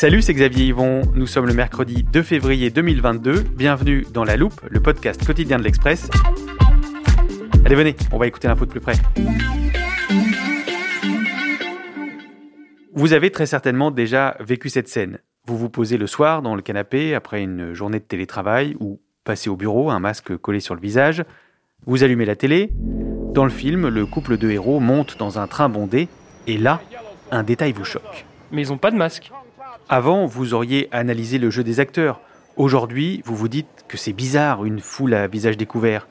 Salut, 0.00 0.22
c'est 0.22 0.32
Xavier 0.32 0.68
Yvon. 0.68 1.02
Nous 1.14 1.26
sommes 1.26 1.44
le 1.44 1.52
mercredi 1.52 2.04
2 2.04 2.22
février 2.22 2.70
2022. 2.70 3.40
Bienvenue 3.54 4.06
dans 4.14 4.24
La 4.24 4.38
Loupe, 4.38 4.58
le 4.66 4.80
podcast 4.80 5.26
quotidien 5.26 5.58
de 5.58 5.62
l'Express. 5.62 6.08
Allez, 7.66 7.74
venez, 7.74 7.94
on 8.10 8.16
va 8.16 8.26
écouter 8.26 8.48
l'info 8.48 8.64
de 8.64 8.70
plus 8.70 8.80
près. 8.80 8.94
Vous 12.94 13.12
avez 13.12 13.30
très 13.30 13.44
certainement 13.44 13.90
déjà 13.90 14.38
vécu 14.40 14.70
cette 14.70 14.88
scène. 14.88 15.18
Vous 15.46 15.58
vous 15.58 15.68
posez 15.68 15.98
le 15.98 16.06
soir 16.06 16.40
dans 16.40 16.54
le 16.54 16.62
canapé 16.62 17.14
après 17.14 17.42
une 17.42 17.74
journée 17.74 17.98
de 17.98 18.04
télétravail 18.04 18.78
ou 18.80 19.02
passez 19.24 19.50
au 19.50 19.56
bureau, 19.56 19.90
un 19.90 20.00
masque 20.00 20.34
collé 20.38 20.60
sur 20.60 20.74
le 20.74 20.80
visage. 20.80 21.24
Vous 21.84 22.02
allumez 22.04 22.24
la 22.24 22.36
télé. 22.36 22.70
Dans 23.34 23.44
le 23.44 23.50
film, 23.50 23.88
le 23.88 24.06
couple 24.06 24.38
de 24.38 24.50
héros 24.50 24.80
monte 24.80 25.18
dans 25.18 25.38
un 25.38 25.46
train 25.46 25.68
bondé 25.68 26.08
et 26.46 26.56
là, 26.56 26.80
un 27.30 27.42
détail 27.42 27.72
vous 27.72 27.84
choque. 27.84 28.24
Mais 28.50 28.62
ils 28.62 28.70
n'ont 28.70 28.78
pas 28.78 28.90
de 28.90 28.96
masque. 28.96 29.30
Avant, 29.92 30.24
vous 30.24 30.54
auriez 30.54 30.88
analysé 30.92 31.38
le 31.38 31.50
jeu 31.50 31.64
des 31.64 31.80
acteurs. 31.80 32.20
Aujourd'hui, 32.56 33.22
vous 33.24 33.34
vous 33.34 33.48
dites 33.48 33.66
que 33.88 33.96
c'est 33.96 34.12
bizarre, 34.12 34.64
une 34.64 34.78
foule 34.78 35.14
à 35.14 35.26
visage 35.26 35.56
découvert. 35.56 36.06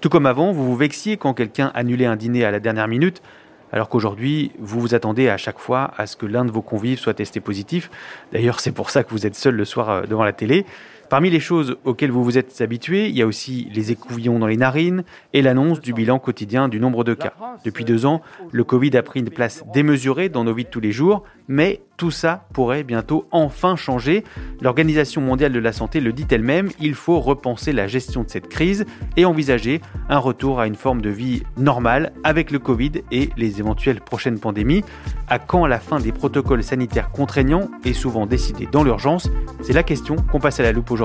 Tout 0.00 0.08
comme 0.08 0.26
avant, 0.26 0.50
vous 0.50 0.66
vous 0.66 0.74
vexiez 0.74 1.16
quand 1.16 1.32
quelqu'un 1.32 1.70
annulait 1.76 2.06
un 2.06 2.16
dîner 2.16 2.44
à 2.44 2.50
la 2.50 2.58
dernière 2.58 2.88
minute, 2.88 3.22
alors 3.70 3.88
qu'aujourd'hui, 3.88 4.50
vous 4.58 4.80
vous 4.80 4.96
attendez 4.96 5.28
à 5.28 5.36
chaque 5.36 5.60
fois 5.60 5.92
à 5.96 6.08
ce 6.08 6.16
que 6.16 6.26
l'un 6.26 6.44
de 6.44 6.50
vos 6.50 6.60
convives 6.60 6.98
soit 6.98 7.14
testé 7.14 7.38
positif. 7.38 7.88
D'ailleurs, 8.32 8.58
c'est 8.58 8.72
pour 8.72 8.90
ça 8.90 9.04
que 9.04 9.10
vous 9.10 9.28
êtes 9.28 9.36
seul 9.36 9.54
le 9.54 9.64
soir 9.64 9.90
euh, 9.90 10.02
devant 10.06 10.24
la 10.24 10.32
télé. 10.32 10.66
Parmi 11.10 11.28
les 11.28 11.40
choses 11.40 11.76
auxquelles 11.84 12.12
vous 12.12 12.22
vous 12.22 12.38
êtes 12.38 12.60
habitué, 12.60 13.08
il 13.08 13.16
y 13.16 13.22
a 13.22 13.26
aussi 13.26 13.68
les 13.74 13.90
écouvillons 13.90 14.38
dans 14.38 14.46
les 14.46 14.56
narines 14.56 15.02
et 15.32 15.42
l'annonce 15.42 15.80
du 15.80 15.92
bilan 15.92 16.20
quotidien 16.20 16.68
du 16.68 16.78
nombre 16.78 17.02
de 17.02 17.14
cas. 17.14 17.32
Depuis 17.64 17.84
deux 17.84 18.06
ans, 18.06 18.22
le 18.52 18.62
Covid 18.62 18.96
a 18.96 19.02
pris 19.02 19.18
une 19.18 19.30
place 19.30 19.64
démesurée 19.74 20.28
dans 20.28 20.44
nos 20.44 20.54
vies 20.54 20.64
de 20.64 20.70
tous 20.70 20.78
les 20.78 20.92
jours, 20.92 21.24
mais 21.48 21.80
tout 21.96 22.12
ça 22.12 22.46
pourrait 22.52 22.84
bientôt 22.84 23.26
enfin 23.32 23.74
changer. 23.74 24.22
L'Organisation 24.60 25.20
mondiale 25.20 25.52
de 25.52 25.58
la 25.58 25.72
santé 25.72 25.98
le 25.98 26.12
dit 26.12 26.28
elle-même, 26.30 26.70
il 26.78 26.94
faut 26.94 27.18
repenser 27.18 27.72
la 27.72 27.88
gestion 27.88 28.22
de 28.22 28.30
cette 28.30 28.48
crise 28.48 28.86
et 29.16 29.24
envisager 29.24 29.80
un 30.08 30.18
retour 30.18 30.60
à 30.60 30.68
une 30.68 30.76
forme 30.76 31.02
de 31.02 31.10
vie 31.10 31.42
normale 31.58 32.12
avec 32.22 32.52
le 32.52 32.60
Covid 32.60 32.92
et 33.10 33.30
les 33.36 33.58
éventuelles 33.58 34.00
prochaines 34.00 34.38
pandémies. 34.38 34.84
À 35.28 35.40
quand 35.40 35.66
la 35.66 35.80
fin 35.80 35.98
des 35.98 36.12
protocoles 36.12 36.62
sanitaires 36.62 37.10
contraignants 37.10 37.68
et 37.84 37.94
souvent 37.94 38.26
décidés 38.26 38.68
dans 38.70 38.84
l'urgence? 38.84 39.28
C'est 39.60 39.72
la 39.72 39.82
question 39.82 40.14
qu'on 40.16 40.38
passe 40.38 40.60
à 40.60 40.62
la 40.62 40.70
loupe 40.70 40.92
aujourd'hui. 40.92 40.99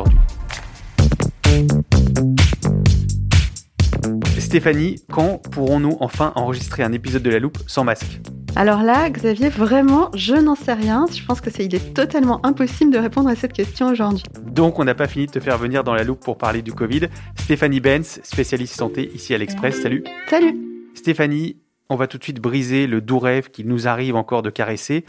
Stéphanie, 4.37 4.95
quand 5.11 5.41
pourrons-nous 5.51 5.97
enfin 5.99 6.31
enregistrer 6.35 6.83
un 6.83 6.91
épisode 6.91 7.23
de 7.23 7.29
La 7.29 7.39
Loupe 7.39 7.57
sans 7.67 7.83
masque 7.83 8.21
Alors 8.55 8.83
là, 8.83 9.09
Xavier, 9.09 9.49
vraiment, 9.49 10.09
je 10.13 10.35
n'en 10.35 10.55
sais 10.55 10.73
rien. 10.73 11.05
Je 11.11 11.25
pense 11.25 11.41
que 11.41 11.49
c'est, 11.49 11.65
il 11.65 11.75
est 11.75 11.93
totalement 11.93 12.45
impossible 12.45 12.91
de 12.91 12.97
répondre 12.97 13.29
à 13.29 13.35
cette 13.35 13.53
question 13.53 13.87
aujourd'hui. 13.87 14.23
Donc, 14.45 14.79
on 14.79 14.85
n'a 14.85 14.95
pas 14.95 15.07
fini 15.07 15.25
de 15.25 15.31
te 15.31 15.39
faire 15.39 15.57
venir 15.57 15.83
dans 15.83 15.93
La 15.93 16.03
Loupe 16.03 16.21
pour 16.21 16.37
parler 16.37 16.61
du 16.61 16.73
Covid. 16.73 17.07
Stéphanie 17.37 17.79
Benz, 17.79 18.19
spécialiste 18.23 18.75
santé 18.75 19.11
ici 19.13 19.33
à 19.33 19.37
l'Express. 19.37 19.81
Salut. 19.81 20.03
Salut. 20.29 20.55
Stéphanie, 20.93 21.57
on 21.89 21.95
va 21.95 22.07
tout 22.07 22.17
de 22.17 22.23
suite 22.23 22.39
briser 22.39 22.87
le 22.87 23.01
doux 23.01 23.19
rêve 23.19 23.49
qu'il 23.49 23.67
nous 23.67 23.87
arrive 23.87 24.15
encore 24.15 24.41
de 24.41 24.49
caresser. 24.49 25.05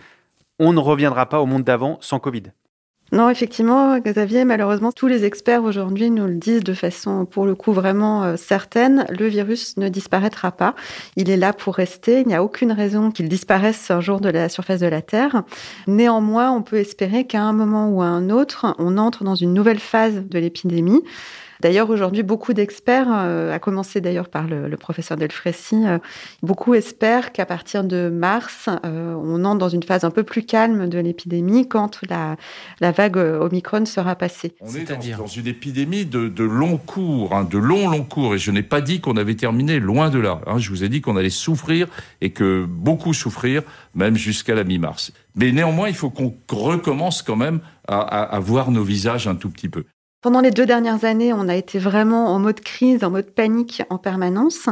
On 0.58 0.72
ne 0.72 0.80
reviendra 0.80 1.26
pas 1.28 1.40
au 1.40 1.46
monde 1.46 1.64
d'avant 1.64 1.98
sans 2.00 2.18
Covid. 2.18 2.44
Non, 3.12 3.30
effectivement, 3.30 3.98
Xavier, 4.00 4.44
malheureusement, 4.44 4.90
tous 4.90 5.06
les 5.06 5.24
experts 5.24 5.62
aujourd'hui 5.62 6.10
nous 6.10 6.26
le 6.26 6.34
disent 6.34 6.64
de 6.64 6.74
façon, 6.74 7.24
pour 7.24 7.46
le 7.46 7.54
coup, 7.54 7.72
vraiment 7.72 8.24
euh, 8.24 8.36
certaine. 8.36 9.06
Le 9.10 9.26
virus 9.26 9.76
ne 9.76 9.88
disparaîtra 9.88 10.50
pas. 10.50 10.74
Il 11.14 11.30
est 11.30 11.36
là 11.36 11.52
pour 11.52 11.76
rester. 11.76 12.22
Il 12.22 12.26
n'y 12.26 12.34
a 12.34 12.42
aucune 12.42 12.72
raison 12.72 13.12
qu'il 13.12 13.28
disparaisse 13.28 13.92
un 13.92 14.00
jour 14.00 14.20
de 14.20 14.28
la 14.28 14.48
surface 14.48 14.80
de 14.80 14.88
la 14.88 15.02
Terre. 15.02 15.44
Néanmoins, 15.86 16.50
on 16.50 16.62
peut 16.62 16.78
espérer 16.78 17.26
qu'à 17.26 17.42
un 17.42 17.52
moment 17.52 17.90
ou 17.90 18.02
à 18.02 18.06
un 18.06 18.28
autre, 18.28 18.74
on 18.78 18.98
entre 18.98 19.22
dans 19.22 19.36
une 19.36 19.54
nouvelle 19.54 19.78
phase 19.78 20.24
de 20.28 20.38
l'épidémie. 20.40 21.02
D'ailleurs, 21.60 21.90
aujourd'hui, 21.90 22.22
beaucoup 22.22 22.52
d'experts, 22.52 23.08
euh, 23.10 23.52
à 23.52 23.58
commencer 23.58 24.00
d'ailleurs 24.00 24.28
par 24.28 24.46
le, 24.46 24.68
le 24.68 24.76
professeur 24.76 25.16
Delfrécy, 25.16 25.86
euh, 25.86 25.98
beaucoup 26.42 26.74
espèrent 26.74 27.32
qu'à 27.32 27.46
partir 27.46 27.84
de 27.84 28.08
mars, 28.08 28.68
euh, 28.84 29.14
on 29.14 29.44
entre 29.44 29.58
dans 29.58 29.68
une 29.68 29.82
phase 29.82 30.04
un 30.04 30.10
peu 30.10 30.22
plus 30.22 30.44
calme 30.44 30.88
de 30.88 30.98
l'épidémie 30.98 31.68
quand 31.68 32.00
la, 32.08 32.36
la 32.80 32.92
vague 32.92 33.16
Omicron 33.16 33.86
sera 33.86 34.16
passée. 34.16 34.54
On 34.60 34.74
est 34.74 34.84
dans, 34.84 35.18
dans 35.18 35.26
une 35.26 35.46
épidémie 35.46 36.04
de, 36.04 36.28
de 36.28 36.44
long 36.44 36.76
cours, 36.76 37.34
hein, 37.34 37.44
de 37.44 37.58
long, 37.58 37.88
long 37.88 38.04
cours. 38.04 38.34
Et 38.34 38.38
je 38.38 38.50
n'ai 38.50 38.62
pas 38.62 38.80
dit 38.80 39.00
qu'on 39.00 39.16
avait 39.16 39.36
terminé, 39.36 39.80
loin 39.80 40.10
de 40.10 40.18
là. 40.18 40.40
Hein. 40.46 40.58
Je 40.58 40.70
vous 40.70 40.84
ai 40.84 40.88
dit 40.88 41.00
qu'on 41.00 41.16
allait 41.16 41.30
souffrir 41.30 41.86
et 42.20 42.30
que 42.30 42.66
beaucoup 42.68 43.14
souffrir, 43.14 43.62
même 43.94 44.16
jusqu'à 44.16 44.54
la 44.54 44.64
mi-mars. 44.64 45.12
Mais 45.34 45.52
néanmoins, 45.52 45.88
il 45.88 45.94
faut 45.94 46.10
qu'on 46.10 46.34
recommence 46.50 47.22
quand 47.22 47.36
même 47.36 47.60
à, 47.88 48.00
à, 48.00 48.22
à 48.22 48.38
voir 48.40 48.70
nos 48.70 48.82
visages 48.82 49.28
un 49.28 49.34
tout 49.34 49.50
petit 49.50 49.68
peu. 49.68 49.84
Pendant 50.22 50.40
les 50.40 50.50
deux 50.50 50.64
dernières 50.64 51.04
années, 51.04 51.34
on 51.34 51.46
a 51.46 51.54
été 51.54 51.78
vraiment 51.78 52.28
en 52.34 52.38
mode 52.38 52.60
crise, 52.60 53.04
en 53.04 53.10
mode 53.10 53.30
panique 53.30 53.82
en 53.90 53.98
permanence. 53.98 54.66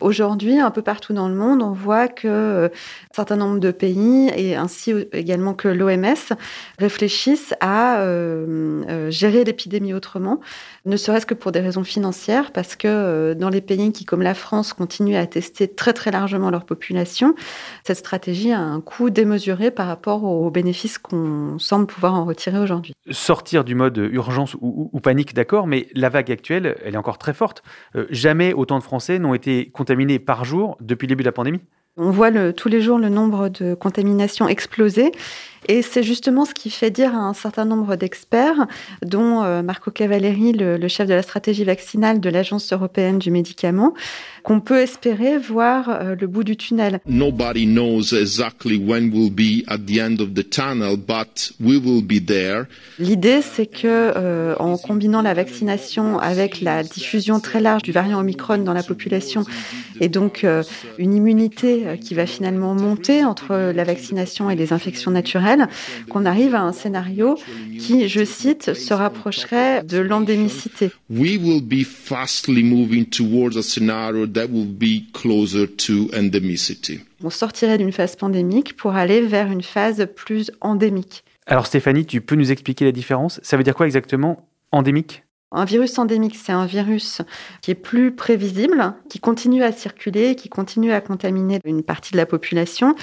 Aujourd'hui, 0.00 0.58
un 0.58 0.70
peu 0.70 0.80
partout 0.80 1.12
dans 1.12 1.28
le 1.28 1.34
monde, 1.34 1.62
on 1.62 1.72
voit 1.72 2.08
que 2.08 2.26
euh, 2.26 2.68
un 2.68 3.14
certain 3.14 3.36
nombre 3.36 3.60
de 3.60 3.70
pays 3.70 4.30
et 4.34 4.56
ainsi 4.56 4.94
également 5.12 5.52
que 5.52 5.68
l'OMS 5.68 6.34
réfléchissent 6.78 7.54
à 7.60 8.00
euh, 8.00 8.82
euh, 8.88 9.10
gérer 9.10 9.44
l'épidémie 9.44 9.92
autrement, 9.92 10.40
ne 10.86 10.96
serait-ce 10.96 11.26
que 11.26 11.34
pour 11.34 11.52
des 11.52 11.60
raisons 11.60 11.84
financières, 11.84 12.50
parce 12.50 12.74
que 12.74 13.34
dans 13.34 13.50
les 13.50 13.60
pays 13.60 13.92
qui, 13.92 14.06
comme 14.06 14.22
la 14.22 14.34
France, 14.34 14.72
continuent 14.72 15.16
à 15.16 15.26
tester 15.26 15.68
très 15.68 15.92
très 15.92 16.10
largement 16.10 16.50
leur 16.50 16.64
population, 16.64 17.34
cette 17.84 17.98
stratégie 17.98 18.52
a 18.52 18.60
un 18.60 18.80
coût 18.80 19.10
démesuré 19.10 19.70
par 19.70 19.88
rapport 19.88 20.24
aux 20.24 20.50
bénéfices 20.50 20.96
qu'on 20.96 21.58
semble 21.58 21.86
pouvoir 21.86 22.14
en 22.14 22.24
retirer 22.24 22.58
aujourd'hui. 22.58 22.94
Sortir 23.10 23.62
du 23.62 23.74
mode 23.74 23.98
urgence 23.98 24.56
ou, 24.60 24.95
ou, 24.96 25.00
panique, 25.00 25.34
d'accord, 25.34 25.66
mais 25.66 25.88
la 25.94 26.08
vague 26.08 26.32
actuelle, 26.32 26.74
elle 26.82 26.94
est 26.94 26.96
encore 26.96 27.18
très 27.18 27.34
forte. 27.34 27.62
Euh, 27.96 28.06
jamais 28.08 28.54
autant 28.54 28.78
de 28.78 28.82
Français 28.82 29.18
n'ont 29.18 29.34
été 29.34 29.68
contaminés 29.70 30.18
par 30.18 30.46
jour 30.46 30.78
depuis 30.80 31.04
le 31.06 31.10
début 31.10 31.22
de 31.22 31.28
la 31.28 31.32
pandémie? 31.32 31.60
On 31.98 32.10
voit 32.10 32.30
tous 32.54 32.70
les 32.70 32.80
jours 32.80 32.98
le 32.98 33.10
nombre 33.10 33.50
de 33.50 33.74
contaminations 33.74 34.48
exploser. 34.48 35.12
Et 35.68 35.82
c'est 35.82 36.02
justement 36.02 36.44
ce 36.44 36.54
qui 36.54 36.70
fait 36.70 36.90
dire 36.90 37.14
à 37.14 37.18
un 37.18 37.34
certain 37.34 37.64
nombre 37.64 37.96
d'experts, 37.96 38.66
dont 39.04 39.42
euh, 39.42 39.62
Marco 39.62 39.90
Cavalleri, 39.90 40.52
le, 40.52 40.76
le, 40.76 40.88
chef 40.88 41.08
de 41.08 41.14
la 41.14 41.22
stratégie 41.22 41.64
vaccinale 41.64 42.20
de 42.20 42.30
l'Agence 42.30 42.72
européenne 42.72 43.18
du 43.18 43.30
médicament, 43.30 43.94
qu'on 44.46 44.60
peut 44.60 44.78
espérer 44.78 45.38
voir 45.38 45.88
euh, 45.88 46.14
le 46.18 46.28
bout 46.28 46.44
du 46.44 46.56
tunnel. 46.56 47.00
Nobody 47.04 47.66
knows 47.66 48.12
exactly 48.12 48.78
when 48.78 49.10
we'll 49.10 49.28
be 49.28 49.64
at 49.66 49.78
the 49.78 49.98
end 49.98 50.20
of 50.20 50.34
the 50.34 50.48
tunnel, 50.48 50.96
but 50.96 51.52
we 51.60 51.78
will 51.78 52.00
be 52.00 52.24
there. 52.24 52.66
L'idée, 53.00 53.42
c'est 53.42 53.66
que 53.66 53.86
euh, 53.86 54.54
en 54.60 54.78
combinant 54.78 55.20
la 55.20 55.34
vaccination 55.34 56.20
avec 56.20 56.60
la 56.60 56.84
diffusion 56.84 57.40
très 57.40 57.60
large 57.60 57.82
du 57.82 57.90
variant 57.90 58.20
Omicron 58.20 58.58
dans 58.58 58.72
la 58.72 58.84
population, 58.84 59.42
et 60.00 60.08
donc 60.08 60.44
euh, 60.44 60.62
une 60.98 61.12
immunité 61.12 61.98
qui 62.00 62.14
va 62.14 62.26
finalement 62.26 62.74
monter 62.76 63.24
entre 63.24 63.72
la 63.74 63.82
vaccination 63.82 64.48
et 64.48 64.54
les 64.54 64.72
infections 64.72 65.10
naturelles, 65.10 65.55
qu'on 66.10 66.24
arrive 66.24 66.54
à 66.54 66.62
un 66.62 66.72
scénario 66.72 67.36
qui, 67.78 68.08
je 68.08 68.24
cite, 68.24 68.74
se 68.74 68.94
rapprocherait 68.94 69.82
de 69.82 69.98
l'endémicité. 69.98 70.90
We 71.10 71.36
will 71.36 71.62
be 71.62 71.84
fastly 71.84 72.62
moving 72.62 73.06
towards 73.06 73.56
a 73.56 73.62
scenario 73.62 74.26
that 74.26 74.46
will 74.50 74.66
be 74.66 75.10
closer 75.12 75.66
to 75.66 76.08
endemicity. 76.16 77.00
On 77.22 77.30
sortirait 77.30 77.78
d'une 77.78 77.92
phase 77.92 78.16
pandémique 78.16 78.76
pour 78.76 78.94
aller 78.94 79.22
vers 79.22 79.50
une 79.50 79.62
phase 79.62 80.06
plus 80.14 80.50
endémique. 80.60 81.24
Alors 81.46 81.66
Stéphanie, 81.66 82.04
tu 82.04 82.20
peux 82.20 82.34
nous 82.34 82.50
expliquer 82.50 82.84
la 82.84 82.92
différence? 82.92 83.40
Ça 83.42 83.56
veut 83.56 83.62
dire 83.62 83.74
quoi 83.74 83.86
exactement 83.86 84.48
endémique? 84.72 85.22
Un 85.52 85.64
virus 85.64 85.96
endémique, 85.98 86.36
c'est 86.36 86.52
un 86.52 86.66
virus 86.66 87.22
qui 87.62 87.70
est 87.70 87.76
plus 87.76 88.10
prévisible, 88.10 88.94
qui 89.08 89.20
continue 89.20 89.62
à 89.62 89.70
circuler, 89.70 90.34
qui 90.34 90.48
continue 90.48 90.90
à 90.90 91.00
contaminer 91.00 91.60
une 91.64 91.84
partie 91.84 92.10
de 92.10 92.16
la 92.16 92.26
population, 92.26 92.96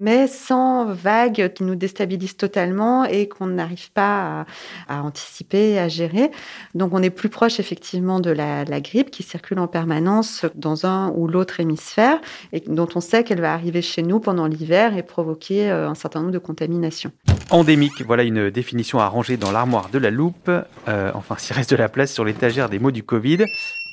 mais 0.00 0.26
sans 0.26 0.86
vagues 0.86 1.52
qui 1.54 1.64
nous 1.64 1.74
déstabilisent 1.74 2.36
totalement 2.36 3.04
et 3.04 3.28
qu'on 3.28 3.46
n'arrive 3.46 3.90
pas 3.92 4.46
à, 4.88 5.02
anticiper, 5.02 5.78
à 5.78 5.88
gérer. 5.88 6.30
Donc 6.74 6.92
on 6.92 7.02
est 7.02 7.10
plus 7.10 7.28
proche 7.28 7.60
effectivement 7.60 8.20
de 8.20 8.30
la, 8.30 8.64
grippe 8.80 9.10
qui 9.10 9.22
circule 9.22 9.58
en 9.60 9.68
permanence 9.68 10.44
dans 10.54 10.84
un 10.84 11.10
ou 11.14 11.26
l'autre 11.26 11.60
hémisphère 11.60 12.20
et 12.52 12.60
dont 12.60 12.88
on 12.94 13.00
sait 13.00 13.24
qu'elle 13.24 13.40
va 13.40 13.54
arriver 13.54 13.82
chez 13.82 14.02
nous 14.02 14.20
pendant 14.20 14.46
l'hiver 14.46 14.96
et 14.96 15.02
provoquer 15.02 15.70
euh, 15.70 15.88
un 15.88 15.94
certain 15.94 16.20
nombre 16.20 16.32
de 16.32 16.38
contaminations. 16.38 17.12
Endémique, 17.50 18.02
voilà 18.04 18.24
une 18.24 18.50
définition 18.50 18.98
à 18.98 19.06
ranger 19.06 19.36
dans 19.36 19.52
l'armoire 19.52 19.90
de 19.90 19.98
la 19.98 20.10
loupe. 20.10 20.50
Euh, 20.88 21.10
enfin, 21.14 21.36
s'il 21.38 21.54
reste 21.54 21.70
de 21.70 21.76
la 21.76 21.88
place 21.88 22.12
sur 22.12 22.24
l'étagère 22.24 22.68
des 22.68 22.78
mots 22.78 22.90
du 22.90 23.02
Covid. 23.02 23.44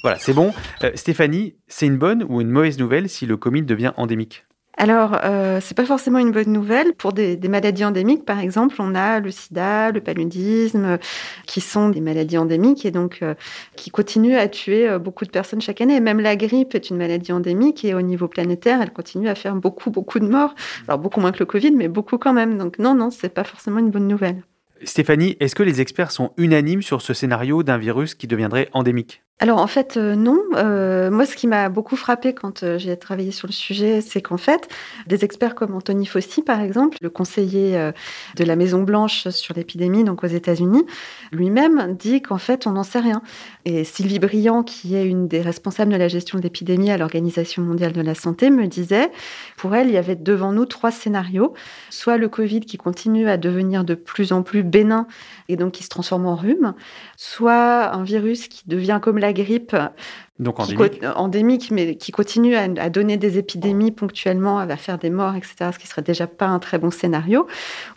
Voilà, 0.04 0.18
c'est 0.18 0.34
bon. 0.34 0.52
Euh, 0.84 0.92
Stéphanie, 0.96 1.56
c'est 1.68 1.86
une 1.86 1.98
bonne 1.98 2.26
ou 2.28 2.42
une 2.42 2.50
mauvaise 2.50 2.80
nouvelle 2.80 3.08
si 3.08 3.26
le 3.26 3.38
Covid 3.38 3.64
devient 3.64 3.94
endémique? 3.98 4.46
Alors, 4.82 5.20
euh, 5.24 5.60
c'est 5.62 5.78
pas 5.78 5.86
forcément 5.86 6.18
une 6.18 6.32
bonne 6.32 6.52
nouvelle. 6.52 6.94
Pour 6.96 7.14
des, 7.14 7.38
maladies 7.48 7.86
endémiques, 7.86 8.26
par 8.26 8.40
exemple, 8.40 8.78
on 8.80 8.96
a 8.96 9.20
le 9.20 9.30
sida, 9.30 9.92
le 9.92 10.02
paludisme, 10.02 10.98
qui 11.46 11.62
sont 11.62 11.90
des 11.90 12.02
maladies 12.02 12.40
endémiques 12.40 12.84
et 12.84 12.90
donc 12.90 13.20
euh, 13.22 13.36
qui 13.76 13.92
continuent 13.92 14.38
à 14.38 14.48
tuer 14.48 14.90
euh, 14.90 14.98
beaucoup 14.98 15.24
de 15.24 15.30
personnes 15.30 15.62
chaque 15.62 15.82
année. 15.82 16.00
Même 16.00 16.20
la 16.20 16.36
grippe 16.36 16.74
est 16.74 16.90
une 16.90 16.98
maladie 16.98 17.32
endémique 17.32 17.86
et 17.86 17.94
au 17.94 18.02
niveau 18.02 18.28
planétaire, 18.28 18.82
elle 18.82 18.92
continue 18.92 19.30
à 19.30 19.36
faire 19.36 19.54
beaucoup, 19.54 19.92
beaucoup 19.92 20.18
de 20.18 20.28
morts. 20.28 20.56
Alors, 20.88 20.98
beaucoup 20.98 21.20
moins 21.20 21.32
que 21.32 21.40
le 21.42 21.46
Covid, 21.46 21.74
mais 21.74 21.88
beaucoup 21.88 22.18
quand 22.18 22.34
même. 22.34 22.58
Donc, 22.58 22.80
non, 22.80 22.96
non, 22.96 23.12
c'est 23.12 23.30
pas 23.30 23.44
forcément 23.44 23.78
une 23.78 23.92
bonne 23.92 24.08
nouvelle. 24.08 24.42
Stéphanie, 24.84 25.38
est-ce 25.40 25.54
que 25.54 25.62
les 25.62 25.80
experts 25.80 26.10
sont 26.10 26.32
unanimes 26.38 26.82
sur 26.82 27.04
ce 27.04 27.14
scénario 27.14 27.62
d'un 27.62 27.78
virus 27.78 28.16
qui 28.16 28.26
deviendrait 28.26 28.68
endémique? 28.74 29.22
Alors 29.42 29.58
en 29.58 29.66
fait 29.66 29.98
euh, 29.98 30.16
non. 30.16 30.40
Euh, 30.54 31.10
moi 31.10 31.26
ce 31.26 31.36
qui 31.36 31.48
m'a 31.48 31.68
beaucoup 31.68 31.96
frappé 31.96 32.36
quand 32.36 32.62
euh, 32.62 32.78
j'ai 32.78 32.96
travaillé 32.96 33.32
sur 33.32 33.48
le 33.48 33.52
sujet, 33.52 34.00
c'est 34.00 34.22
qu'en 34.22 34.38
fait 34.38 34.70
des 35.08 35.26
experts 35.26 35.56
comme 35.56 35.74
Anthony 35.74 36.06
Fauci 36.06 36.44
par 36.44 36.62
exemple, 36.62 37.00
le 37.02 37.10
conseiller 37.10 37.92
de 38.36 38.44
la 38.44 38.56
Maison 38.56 38.84
Blanche 38.84 39.30
sur 39.30 39.56
l'épidémie 39.56 40.04
donc 40.04 40.24
aux 40.24 40.28
États-Unis, 40.28 40.86
lui-même 41.32 41.96
dit 41.98 42.22
qu'en 42.22 42.38
fait 42.38 42.68
on 42.68 42.74
n'en 42.74 42.84
sait 42.84 43.00
rien. 43.00 43.24
Et 43.66 43.84
Sylvie 43.84 44.20
Briand 44.20 44.62
qui 44.62 44.96
est 44.96 45.08
une 45.08 45.28
des 45.28 45.42
responsables 45.42 45.92
de 45.92 45.98
la 45.98 46.08
gestion 46.08 46.38
de 46.38 46.44
l'épidémie 46.44 46.92
à 46.92 46.98
l'Organisation 46.98 47.64
mondiale 47.64 47.94
de 47.94 48.02
la 48.02 48.14
santé 48.14 48.52
me 48.52 48.68
disait 48.68 49.10
pour 49.58 49.74
elle 49.74 49.88
il 49.88 49.94
y 49.94 49.98
avait 49.98 50.16
devant 50.16 50.52
nous 50.52 50.68
trois 50.68 50.92
scénarios, 50.92 51.56
soit 51.90 52.18
le 52.18 52.30
Covid 52.30 52.60
qui 52.60 52.78
continue 52.78 53.28
à 53.28 53.38
devenir 53.38 53.86
de 53.86 53.96
plus 53.96 54.34
en 54.34 54.44
plus 54.44 54.62
bénin 54.62 55.08
et 55.50 55.56
donc 55.56 55.72
qui 55.72 55.84
se 55.84 55.90
transforme 55.90 56.28
en 56.28 56.36
rhume, 56.36 56.76
soit 57.18 57.92
un 57.92 58.04
virus 58.04 58.48
qui 58.48 58.62
devient 58.68 59.00
comme 59.02 59.18
la 59.18 59.31
grippe, 59.34 59.76
donc 60.40 60.60
endémique. 61.16 61.72
mais 61.72 61.96
qui 61.96 62.12
continue 62.12 62.56
à, 62.56 62.90
donner 62.90 63.18
des 63.18 63.38
épidémies 63.38 63.92
ponctuellement, 63.92 64.60
à 64.60 64.76
faire 64.76 64.98
des 64.98 65.10
morts, 65.10 65.36
etc., 65.36 65.72
ce 65.74 65.80
qui 65.80 65.88
serait 65.88 66.02
déjà 66.02 66.28
pas 66.28 66.48
un 66.48 66.60
très 66.60 66.80
bon 66.80 66.92
scénario, 66.92 67.48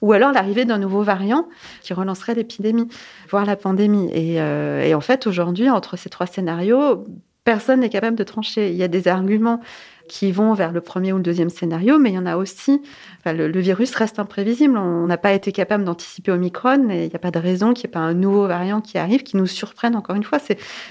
ou 0.03 0.13
alors 0.13 0.33
l'arrivée 0.33 0.65
d'un 0.65 0.79
nouveau 0.79 1.03
variant 1.03 1.49
qui 1.81 1.95
relancerait 1.95 2.35
l'épidémie, 2.35 2.89
voire 3.31 3.47
la 3.47 3.57
pandémie. 3.57 4.11
Et, 4.13 4.41
euh, 4.41 4.83
et 4.83 4.95
en 4.95 5.01
fait, 5.01 5.27
aujourd'hui, 5.27 5.71
entre 5.71 5.97
ces 5.97 6.11
trois 6.11 6.27
scénarios, 6.27 7.07
personne 7.45 7.81
n'est 7.81 7.91
capable 7.91 8.17
de 8.17 8.25
trancher. 8.25 8.71
Il 8.71 8.77
y 8.77 8.83
a 8.83 8.89
des 8.89 9.09
arguments 9.09 9.61
qui 10.09 10.33
vont 10.33 10.53
vers 10.55 10.73
le 10.73 10.81
premier 10.81 11.13
ou 11.13 11.17
le 11.17 11.23
deuxième 11.23 11.49
scénario, 11.49 11.99
mais 11.99 12.11
il 12.11 12.15
y 12.15 12.19
en 12.19 12.27
a 12.27 12.37
aussi. 12.37 12.83
le, 13.25 13.61
virus 13.61 13.95
reste 13.95 14.19
imprévisible. 14.19 14.77
On 14.77 15.07
n'a 15.07 15.17
pas 15.17 15.33
été 15.33 15.53
capable 15.53 15.85
d'anticiper 15.85 16.31
Omicron 16.33 16.91
et 16.91 17.05
il 17.05 17.09
n'y 17.09 17.15
a 17.15 17.19
pas 17.19 17.31
de 17.31 17.39
raison 17.39 17.73
qu'il 17.73 17.89
n'y 17.89 17.93
ait 17.93 17.95
pas 17.95 18.01
un 18.01 18.15
nouveau 18.15 18.47
variant 18.47 18.81
qui 18.81 18.99
arrive, 18.99 19.23
qui 19.23 19.37
nous 19.37 19.47
surprenne 19.47 19.97
encore 19.97 20.17
une 20.17 20.25
fois. 20.25 20.39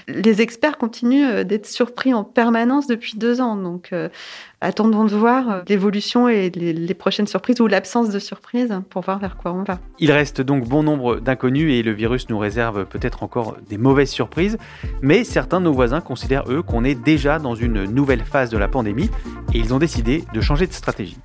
Les 0.08 0.42
experts 0.42 0.78
continuent 0.78 1.28
euh, 1.28 1.44
d'être 1.44 1.66
surpris 1.66 2.12
en 2.12 2.24
permanence 2.24 2.86
depuis 2.86 3.16
deux 3.16 3.40
ans. 3.40 3.56
Donc, 3.56 3.90
euh, 3.92 4.08
attendons 4.64 5.04
de 5.04 5.14
voir 5.14 5.50
euh, 5.50 5.62
l'évolution 5.68 6.28
et 6.28 6.50
les, 6.50 6.94
prochaines 6.94 7.26
surprises 7.26 7.60
ou 7.60 7.66
l'absence 7.66 8.10
de 8.10 8.18
surprises 8.18 8.72
pour 8.90 9.02
voir 9.02 9.18
vers 9.18 9.36
quoi 9.36 9.52
on 9.52 9.62
va. 9.62 9.78
Il 9.98 10.10
reste 10.10 10.40
donc 10.40 10.66
bon 10.66 10.82
nombre 10.82 11.20
d'inconnus 11.20 11.72
et 11.72 11.82
le 11.82 11.92
virus 11.92 12.28
nous 12.28 12.38
réserve 12.38 12.86
peut-être 12.86 13.22
encore 13.22 13.56
des 13.68 13.78
mauvaises 13.78 14.10
surprises, 14.10 14.56
mais 15.02 15.24
certains 15.24 15.60
de 15.60 15.66
nos 15.66 15.72
voisins 15.72 16.00
considèrent 16.00 16.50
eux 16.50 16.62
qu'on 16.62 16.84
est 16.84 16.94
déjà 16.94 17.38
dans 17.38 17.54
une 17.54 17.84
nouvelle 17.84 18.24
phase 18.24 18.50
de 18.50 18.58
la 18.58 18.68
pandémie 18.68 19.10
et 19.52 19.58
ils 19.58 19.74
ont 19.74 19.78
décidé 19.78 20.24
de 20.32 20.40
changer 20.40 20.66
de 20.66 20.72
stratégie. 20.72 21.18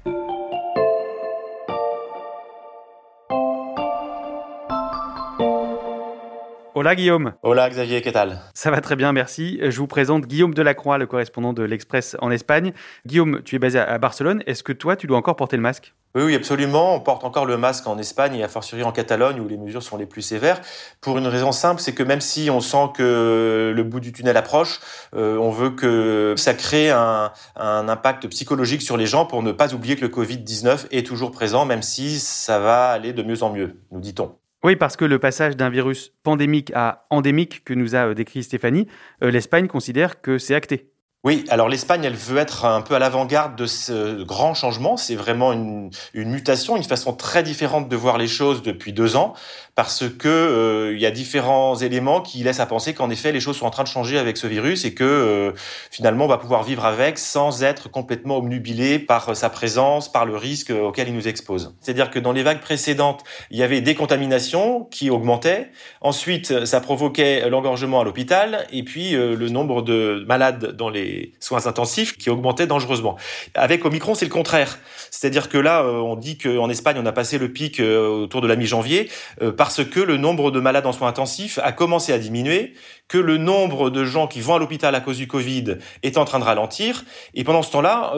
Hola 6.79 6.95
Guillaume. 6.95 7.33
Hola 7.43 7.69
Xavier, 7.69 8.01
¿qué 8.01 8.13
tal? 8.13 8.39
Ça 8.53 8.71
va 8.71 8.79
très 8.79 8.95
bien, 8.95 9.11
merci. 9.11 9.59
Je 9.61 9.77
vous 9.77 9.87
présente 9.87 10.27
Guillaume 10.27 10.53
Delacroix, 10.53 10.97
le 10.97 11.07
correspondant 11.07 11.51
de 11.51 11.61
l'Express 11.61 12.15
en 12.21 12.31
Espagne. 12.31 12.71
Guillaume, 13.05 13.41
tu 13.43 13.57
es 13.57 13.59
basé 13.59 13.79
à 13.79 13.97
Barcelone. 13.97 14.43
Est-ce 14.47 14.63
que 14.63 14.71
toi, 14.71 14.95
tu 14.95 15.05
dois 15.05 15.17
encore 15.17 15.35
porter 15.35 15.57
le 15.57 15.61
masque? 15.61 15.93
Oui, 16.15 16.23
oui, 16.23 16.35
absolument. 16.35 16.95
On 16.95 17.01
porte 17.01 17.25
encore 17.25 17.45
le 17.45 17.57
masque 17.57 17.85
en 17.85 17.97
Espagne 17.97 18.35
et 18.35 18.45
a 18.45 18.47
fortiori 18.47 18.81
en 18.83 18.93
Catalogne 18.93 19.41
où 19.41 19.47
les 19.49 19.57
mesures 19.57 19.83
sont 19.83 19.97
les 19.97 20.05
plus 20.05 20.21
sévères. 20.21 20.61
Pour 21.01 21.17
une 21.17 21.27
raison 21.27 21.51
simple, 21.51 21.81
c'est 21.81 21.91
que 21.91 22.01
même 22.01 22.21
si 22.21 22.49
on 22.49 22.61
sent 22.61 22.91
que 22.95 23.73
le 23.75 23.83
bout 23.83 23.99
du 23.99 24.13
tunnel 24.13 24.37
approche, 24.37 24.79
euh, 25.17 25.35
on 25.35 25.49
veut 25.49 25.71
que 25.71 26.33
ça 26.37 26.53
crée 26.53 26.91
un, 26.91 27.33
un, 27.57 27.89
impact 27.89 28.29
psychologique 28.29 28.83
sur 28.83 28.95
les 28.95 29.05
gens 29.05 29.25
pour 29.25 29.43
ne 29.43 29.51
pas 29.51 29.73
oublier 29.73 29.97
que 29.97 30.05
le 30.05 30.07
Covid-19 30.07 30.85
est 30.91 31.05
toujours 31.05 31.31
présent, 31.31 31.65
même 31.65 31.81
si 31.81 32.21
ça 32.21 32.57
va 32.59 32.87
aller 32.91 33.11
de 33.11 33.21
mieux 33.21 33.43
en 33.43 33.51
mieux, 33.51 33.81
nous 33.91 33.99
dit-on. 33.99 34.33
Oui, 34.63 34.75
parce 34.75 34.97
que 34.97 35.06
le 35.06 35.19
passage 35.19 35.56
d'un 35.56 35.69
virus 35.69 36.13
pandémique 36.21 36.71
à 36.75 37.06
endémique 37.09 37.63
que 37.63 37.73
nous 37.73 37.95
a 37.95 38.09
euh, 38.09 38.13
décrit 38.13 38.44
Stéphanie, 38.44 38.88
euh, 39.23 39.31
l'Espagne 39.31 39.67
considère 39.67 40.21
que 40.21 40.38
c'est 40.38 40.53
acté. 40.53 40.91
Oui, 41.25 41.44
alors 41.50 41.68
l'Espagne, 41.68 42.06
elle 42.06 42.16
veut 42.16 42.38
être 42.38 42.63
un 42.63 42.80
peu 42.80 42.95
à 42.95 43.00
l'avant-garde 43.00 43.57
de 43.57 43.66
ce 43.66 44.24
grand 44.24 44.54
changement. 44.54 44.95
C'est 44.95 45.16
vraiment 45.16 45.51
une, 45.51 45.89
une, 46.13 46.30
mutation, 46.30 46.77
une 46.77 46.83
façon 46.86 47.12
très 47.12 47.44
différente 47.44 47.89
de 47.89 47.95
voir 47.98 48.18
les 48.18 48.27
choses 48.27 48.62
depuis 48.62 48.94
deux 48.94 49.18
ans, 49.18 49.33
parce 49.75 50.06
que 50.07 50.30
euh, 50.30 50.94
il 50.94 51.01
y 51.01 51.06
a 51.06 51.12
différents 51.12 51.75
éléments 51.75 52.21
qui 52.21 52.44
laissent 52.44 52.62
à 52.62 52.66
penser 52.66 52.94
qu'en 52.94 53.10
effet 53.10 53.31
les 53.31 53.39
choses 53.39 53.57
sont 53.57 53.66
en 53.66 53.69
train 53.69 53.83
de 53.83 53.89
changer 53.89 54.18
avec 54.18 54.36
ce 54.36 54.45
virus 54.45 54.83
et 54.83 54.94
que 54.94 55.04
euh, 55.04 55.51
finalement 55.89 56.25
on 56.25 56.27
va 56.27 56.38
pouvoir 56.38 56.64
vivre 56.64 56.83
avec 56.85 57.18
sans 57.18 57.64
être 57.64 57.90
complètement 57.90 58.38
obnubilé 58.38 58.99
par 58.99 59.35
sa 59.38 59.49
présence, 59.49 60.11
par 60.11 60.26
le 60.26 60.35
risque 60.35 60.71
auquel 60.71 61.07
il 61.07 61.16
nous 61.16 61.28
expose. 61.28 61.76
C'est-à-dire 61.80 62.11
que 62.11 62.19
dans 62.19 62.33
les 62.33 62.44
vagues 62.44 62.59
précédentes, 62.59 63.23
il 63.52 63.57
y 63.57 63.64
avait 63.64 63.80
des 63.80 63.95
contaminations 63.95 64.83
qui 64.85 65.09
augmentaient. 65.09 65.69
Ensuite, 66.02 66.66
ça 66.66 66.81
provoquait 66.81 67.49
l'engorgement 67.49 68.02
à 68.02 68.04
l'hôpital 68.04 68.68
et 68.71 68.83
puis 68.83 69.16
euh, 69.16 69.33
le 69.35 69.47
nombre 69.47 69.81
de 69.81 70.26
malades 70.28 70.76
dans 70.76 70.90
les 70.90 71.08
soins 71.39 71.68
intensifs 71.68 72.18
qui 72.18 72.30
augmentaient 72.30 72.68
dangereusement. 72.68 73.18
Avec 73.56 73.85
Omicron, 73.85 74.16
c'est 74.16 74.25
le 74.25 74.31
contraire. 74.31 74.80
C'est-à-dire 75.11 75.49
que 75.49 75.57
là, 75.57 75.83
euh, 75.83 75.99
on 75.99 76.16
dit 76.16 76.37
qu'en 76.37 76.69
Espagne, 76.69 76.97
on 76.99 77.06
a 77.06 77.11
passé 77.11 77.37
le 77.37 77.51
pic 77.51 77.80
euh, 77.80 78.23
autour 78.23 78.42
de 78.42 78.47
la 78.47 78.56
mi-janvier 78.56 79.09
euh, 79.42 79.51
parce 79.51 79.83
que 79.83 79.99
le 79.99 80.18
nombre 80.18 80.51
de 80.51 80.59
malades 80.59 80.85
en 80.85 80.92
soins 80.92 81.09
intensifs 81.09 81.59
a 81.63 81.71
commencé 81.71 82.13
à 82.13 82.19
diminuer, 82.19 82.73
que 83.07 83.18
le 83.18 83.37
nombre 83.37 83.89
de 83.89 84.06
gens 84.06 84.28
qui 84.28 84.42
vont 84.42 84.56
à 84.56 84.59
l'hôpital 84.59 84.94
à 84.94 85.01
cause 85.01 85.18
du 85.18 85.28
Covid 85.28 85.78
est 86.04 86.18
en 86.18 86.25
train 86.25 86.39
de 86.39 86.44
ralentir. 86.44 87.04
Et 87.33 87.44
pendant 87.44 87.63
ce 87.63 87.71
temps-là, 87.71 88.13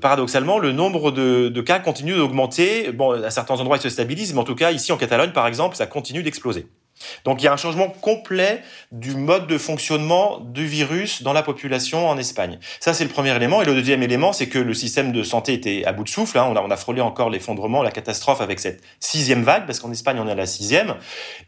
paradoxalement, 0.00 0.58
le 0.58 0.72
nombre 0.72 1.10
de, 1.10 1.60
cas 1.62 1.78
continue 1.78 2.14
d'augmenter. 2.14 2.92
Bon, 2.92 3.12
à 3.22 3.30
certains 3.30 3.58
endroits, 3.58 3.78
il 3.78 3.82
se 3.82 3.88
stabilise, 3.88 4.34
mais 4.34 4.40
en 4.40 4.44
tout 4.44 4.54
cas, 4.54 4.70
ici 4.70 4.92
en 4.92 4.98
Catalogne, 4.98 5.32
par 5.32 5.46
exemple, 5.46 5.76
ça 5.76 5.86
continue 5.86 6.22
d'exploser. 6.22 6.66
Donc 7.24 7.42
il 7.42 7.44
y 7.44 7.48
a 7.48 7.52
un 7.52 7.56
changement 7.56 7.88
complet 7.88 8.62
du 8.90 9.14
mode 9.14 9.46
de 9.46 9.58
fonctionnement 9.58 10.40
du 10.40 10.66
virus 10.66 11.22
dans 11.22 11.32
la 11.32 11.42
population 11.42 12.08
en 12.08 12.18
Espagne. 12.18 12.58
Ça, 12.80 12.94
c'est 12.94 13.04
le 13.04 13.10
premier 13.10 13.34
élément. 13.34 13.62
Et 13.62 13.64
le 13.64 13.74
deuxième 13.74 14.02
élément, 14.02 14.32
c'est 14.32 14.48
que 14.48 14.58
le 14.58 14.74
système 14.74 15.12
de 15.12 15.22
santé 15.22 15.52
était 15.52 15.84
à 15.84 15.92
bout 15.92 16.04
de 16.04 16.08
souffle. 16.08 16.38
Hein. 16.38 16.52
On, 16.54 16.70
a, 16.70 16.76
frôlé 16.76 17.00
encore 17.00 17.30
l'effondrement, 17.30 17.82
la 17.82 17.90
catastrophe 17.90 18.40
avec 18.40 18.60
cette 18.60 18.82
sixième 19.00 19.42
vague, 19.42 19.66
parce 19.66 19.80
qu'en 19.80 19.90
Espagne, 19.90 20.18
on 20.20 20.28
est 20.28 20.32
à 20.32 20.36
la 20.36 20.46
sixième, 20.46 20.94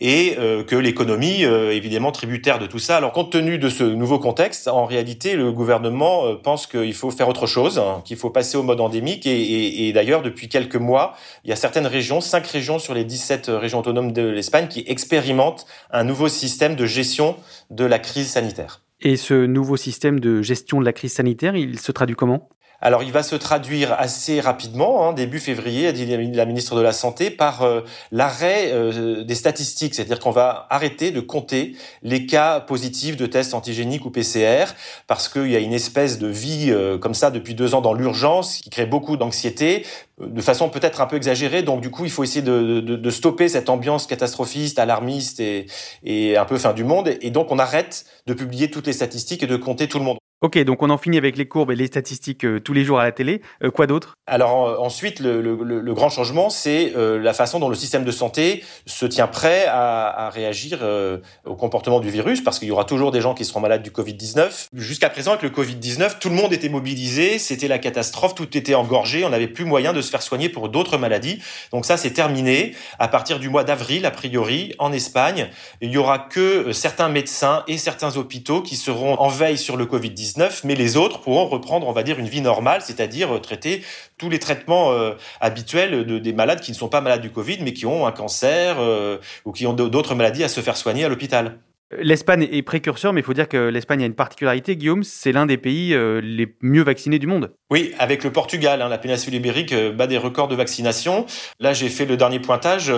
et 0.01 0.37
euh, 0.39 0.65
que 0.65 0.77
l'économie, 0.77 1.45
euh, 1.45 1.73
évidemment, 1.73 2.13
tributaire 2.13 2.59
de 2.59 2.67
tout 2.67 2.79
ça. 2.79 2.97
Alors, 2.97 3.13
compte 3.13 3.31
tenu 3.31 3.59
de 3.59 3.69
ce 3.69 3.85
nouveau 3.85 4.19
contexte, 4.19 4.69
en 4.69 4.85
réalité, 4.85 5.35
le 5.35 5.53
gouvernement 5.53 6.27
euh, 6.27 6.35
pense 6.35 6.67
qu'il 6.67 6.95
faut 6.95 7.11
faire 7.11 7.29
autre 7.29 7.47
chose, 7.47 7.79
hein, 7.79 8.03
qu'il 8.05 8.17
faut 8.17 8.31
passer 8.31 8.57
au 8.57 8.63
mode 8.63 8.81
endémique. 8.81 9.27
Et, 9.27 9.93
d'ailleurs, 9.93 10.23
depuis 10.23 10.49
quelques 10.49 10.77
mois, 10.77 11.15
il 11.45 11.51
y 11.51 11.53
a 11.53 11.57
certaines 11.57 11.87
régions, 11.87 12.21
cinq 12.21 12.47
régions 12.47 12.79
sur 12.79 12.95
les 12.95 13.05
17 13.05 13.51
régions 13.55 13.81
autonomes 13.81 14.13
de 14.13 14.23
l'Espagne, 14.23 14.69
qui 14.69 14.85
expérimentent 14.87 15.44
un 15.91 16.05
nouveau 16.05 16.29
système 16.29 16.77
de 16.77 16.87
gestion 16.87 17.37
de 17.71 17.85
la 17.85 17.99
crise 17.99 18.31
sanitaire. 18.31 18.84
Et 19.07 19.19
ce 19.19 19.35
nouveau 19.45 19.77
système 19.77 20.19
de 20.19 20.41
gestion 20.41 20.81
de 20.81 20.87
la 20.87 20.95
crise 20.95 21.13
sanitaire, 21.13 21.55
il 21.55 21.79
se 21.79 21.93
traduit 21.93 22.17
comment? 22.17 22.49
Alors, 22.81 23.03
il 23.03 23.13
va 23.13 23.23
se 23.23 23.35
traduire 23.35 23.95
assez 23.99 24.41
rapidement, 24.41 25.09
hein, 25.09 25.15
début 25.15 25.39
février, 25.39 25.87
a 25.87 25.93
dit 25.93 26.05
la 26.05 26.45
ministre 26.45 26.77
de 26.77 26.83
la 26.83 26.93
Santé, 26.93 27.31
par 27.31 27.63
euh, 27.63 27.81
l'arrêt 28.13 28.73
euh, 28.73 29.25
des 29.25 29.35
statistiques. 29.35 29.95
C'est-à-dire 29.95 30.19
qu'on 30.19 30.31
va 30.31 30.67
arrêter 30.69 31.11
de 31.11 31.21
compter 31.21 31.77
les 32.03 32.27
cas 32.27 32.61
positifs 32.61 33.17
de 33.17 33.25
tests 33.25 33.55
antigéniques 33.55 34.05
ou 34.05 34.11
PCR, 34.11 34.67
parce 35.07 35.31
qu'il 35.31 35.51
y 35.51 35.57
a 35.57 35.61
une 35.61 35.73
espèce 35.73 36.19
de 36.19 36.27
vie 36.27 36.67
euh, 36.69 36.99
comme 36.99 37.15
ça 37.15 37.31
depuis 37.31 37.55
deux 37.55 37.75
ans 37.75 37.81
dans 37.81 37.95
l'urgence 37.95 38.59
qui 38.59 38.69
crée 38.69 38.87
beaucoup 38.87 39.17
d'anxiété, 39.17 39.87
de 40.21 40.43
façon 40.43 40.69
peut-être 40.69 41.01
un 41.01 41.07
peu 41.07 41.17
exagérée. 41.17 41.63
Donc, 41.63 41.81
du 41.81 41.91
coup, 41.91 42.05
il 42.05 42.11
faut 42.11 42.23
essayer 42.23 42.43
de, 42.43 43.11
stopper 43.11 43.49
cette 43.49 43.71
ambiance 43.71 44.07
catastrophiste, 44.07 44.79
alarmiste 44.79 45.41
et, 45.41 45.67
et 46.05 46.37
un 46.37 46.45
peu 46.45 46.59
fin 46.59 46.73
du 46.73 46.85
monde. 46.85 47.17
Et 47.21 47.31
donc, 47.31 47.51
on 47.51 47.59
arrête 47.59 48.05
de 48.27 48.35
publier 48.35 48.71
toutes 48.71 48.87
les 48.87 48.93
statistiques 48.95 49.43
et 49.43 49.47
de 49.47 49.57
compter 49.57 49.89
tout 49.89 49.99
le 49.99 50.05
monde. 50.05 50.19
Ok, 50.45 50.59
donc 50.59 50.83
on 50.83 50.91
en 50.91 50.99
finit 50.99 51.17
avec 51.17 51.39
les 51.39 51.47
courbes 51.47 51.71
et 51.71 51.75
les 51.75 51.87
statistiques 51.87 52.45
euh, 52.45 52.61
tous 52.61 52.75
les 52.75 52.85
jours 52.85 53.01
à 53.01 53.05
la 53.05 53.13
télé. 53.13 53.41
Euh, 53.63 53.71
quoi 53.71 53.87
d'autre? 53.87 54.19
Alors 54.27 54.79
ensuite, 54.83 55.21
le, 55.21 55.95
grand 55.95 56.11
changement, 56.11 56.51
c'est 56.51 56.93
euh, 56.97 57.19
la 57.19 57.33
façon 57.33 57.61
dont 57.61 57.71
le 57.71 57.75
système 57.75 58.05
de 58.05 58.11
santé 58.11 58.63
se 58.85 59.07
tient 59.07 59.27
prêt 59.27 59.65
à, 59.65 60.27
à 60.27 60.29
réagir 60.29 60.87
au 61.47 61.55
comportement 61.55 61.99
du 61.99 62.11
virus, 62.11 62.43
parce 62.43 62.59
qu'il 62.59 62.69
y 62.69 62.71
aura 62.71 62.85
toujours 62.85 63.11
des 63.11 63.23
gens 63.23 63.33
qui 63.33 63.47
seront 63.47 63.61
malades 63.61 63.83
du 63.83 63.89
Covid-19. 63.89 64.69
Jusqu'à 64.75 65.09
présent, 65.09 65.31
avec 65.31 65.43
le 65.43 65.49
Covid-19, 65.49 66.19
tout 66.19 66.29
le 66.29 66.35
monde 66.35 66.53
était 66.53 66.69
mobilisé, 66.69 67.39
c'était 67.39 67.69
la 67.69 67.79
catastrophe, 67.79 68.35
tout 68.35 68.55
était 68.55 68.75
engorgé, 68.75 69.25
on 69.25 69.31
n'avait 69.31 69.49
plus 69.49 69.65
moyen 69.65 69.95
de 69.95 70.03
se 70.03 70.11
faire 70.11 70.21
soigner 70.21 70.51
pour 70.51 70.69
d'autres 70.69 70.99
maladies. 70.99 71.39
Donc 71.73 71.87
ça, 71.87 71.97
c'est 71.97 72.11
terminé. 72.11 72.75
À 72.99 73.09
partir 73.09 73.39
du 73.39 73.49
mois 73.49 73.65
d'avril, 73.65 74.05
a 74.05 74.11
priori, 74.11 74.75
en 74.79 74.93
Espagne, 74.93 75.49
il 75.81 75.91
y 75.91 75.97
aura 75.97 76.19
que 76.19 76.73
certains 76.73 77.09
médecins 77.09 77.65
et 77.67 77.79
certains 77.79 78.19
hôpitaux 78.19 78.61
qui 78.61 78.77
seront 78.77 79.15
en 79.15 79.29
veille 79.29 79.57
sur 79.57 79.79
le 79.79 79.87
Covid-19 79.87 80.34
mais 80.65 80.75
les 80.75 80.97
autres 80.97 81.21
pourront 81.21 81.47
reprendre, 81.47 81.87
on 81.87 81.93
va 81.93 82.03
dire, 82.03 82.19
une 82.19 82.29
vie 82.29 82.41
normale, 82.41 82.83
c'est-à-dire 82.83 83.35
euh, 83.35 83.39
traiter 83.39 83.83
tous 84.19 84.31
les 84.31 84.39
traitements 84.39 84.93
euh, 84.93 85.13
habituels 85.41 86.05
de, 86.05 86.19
des 86.19 86.33
malades 86.33 86.61
qui 86.61 86.71
ne 86.71 86.77
sont 86.77 86.89
pas 86.89 87.01
malades 87.01 87.21
du 87.21 87.31
Covid, 87.31 87.59
mais 87.63 87.73
qui 87.73 87.87
ont 87.87 88.07
un 88.07 88.13
cancer 88.13 88.77
euh, 88.79 89.19
ou 89.45 89.53
qui 89.53 89.67
ont 89.67 89.75
d'autres 89.75 90.15
maladies 90.15 90.45
à 90.45 90.49
se 90.49 90.61
faire 90.61 90.77
soigner 90.77 91.05
à 91.05 91.09
l'hôpital. 91.09 91.59
L'Espagne 91.97 92.49
est 92.51 92.63
précurseur, 92.63 93.13
mais 93.13 93.21
il 93.21 93.25
faut 93.25 93.35
dire 93.35 93.49
que 93.49 93.69
l'Espagne 93.69 94.03
a 94.03 94.07
une 94.07 94.15
particularité, 94.15 94.75
Guillaume, 94.75 95.05
c'est 95.05 95.31
l'un 95.31 95.47
des 95.47 95.59
pays 95.59 95.91
les 96.23 96.57
mieux 96.61 96.83
vaccinés 96.83 97.21
du 97.21 97.29
monde. 97.29 97.53
Oui, 97.71 97.93
avec 98.01 98.25
le 98.25 98.33
Portugal, 98.33 98.83
hein, 98.83 98.89
la 98.89 98.99
péninsule 98.99 99.35
ibérique 99.35 99.73
bat 99.95 100.09
des 100.09 100.19
records 100.19 100.49
de 100.49 100.57
vaccination. 100.57 101.27
Là, 101.61 101.73
j'ai 101.73 101.89
fait 101.89 102.07
le 102.07 102.17
dernier 102.17 102.41
pointage. 102.41 102.93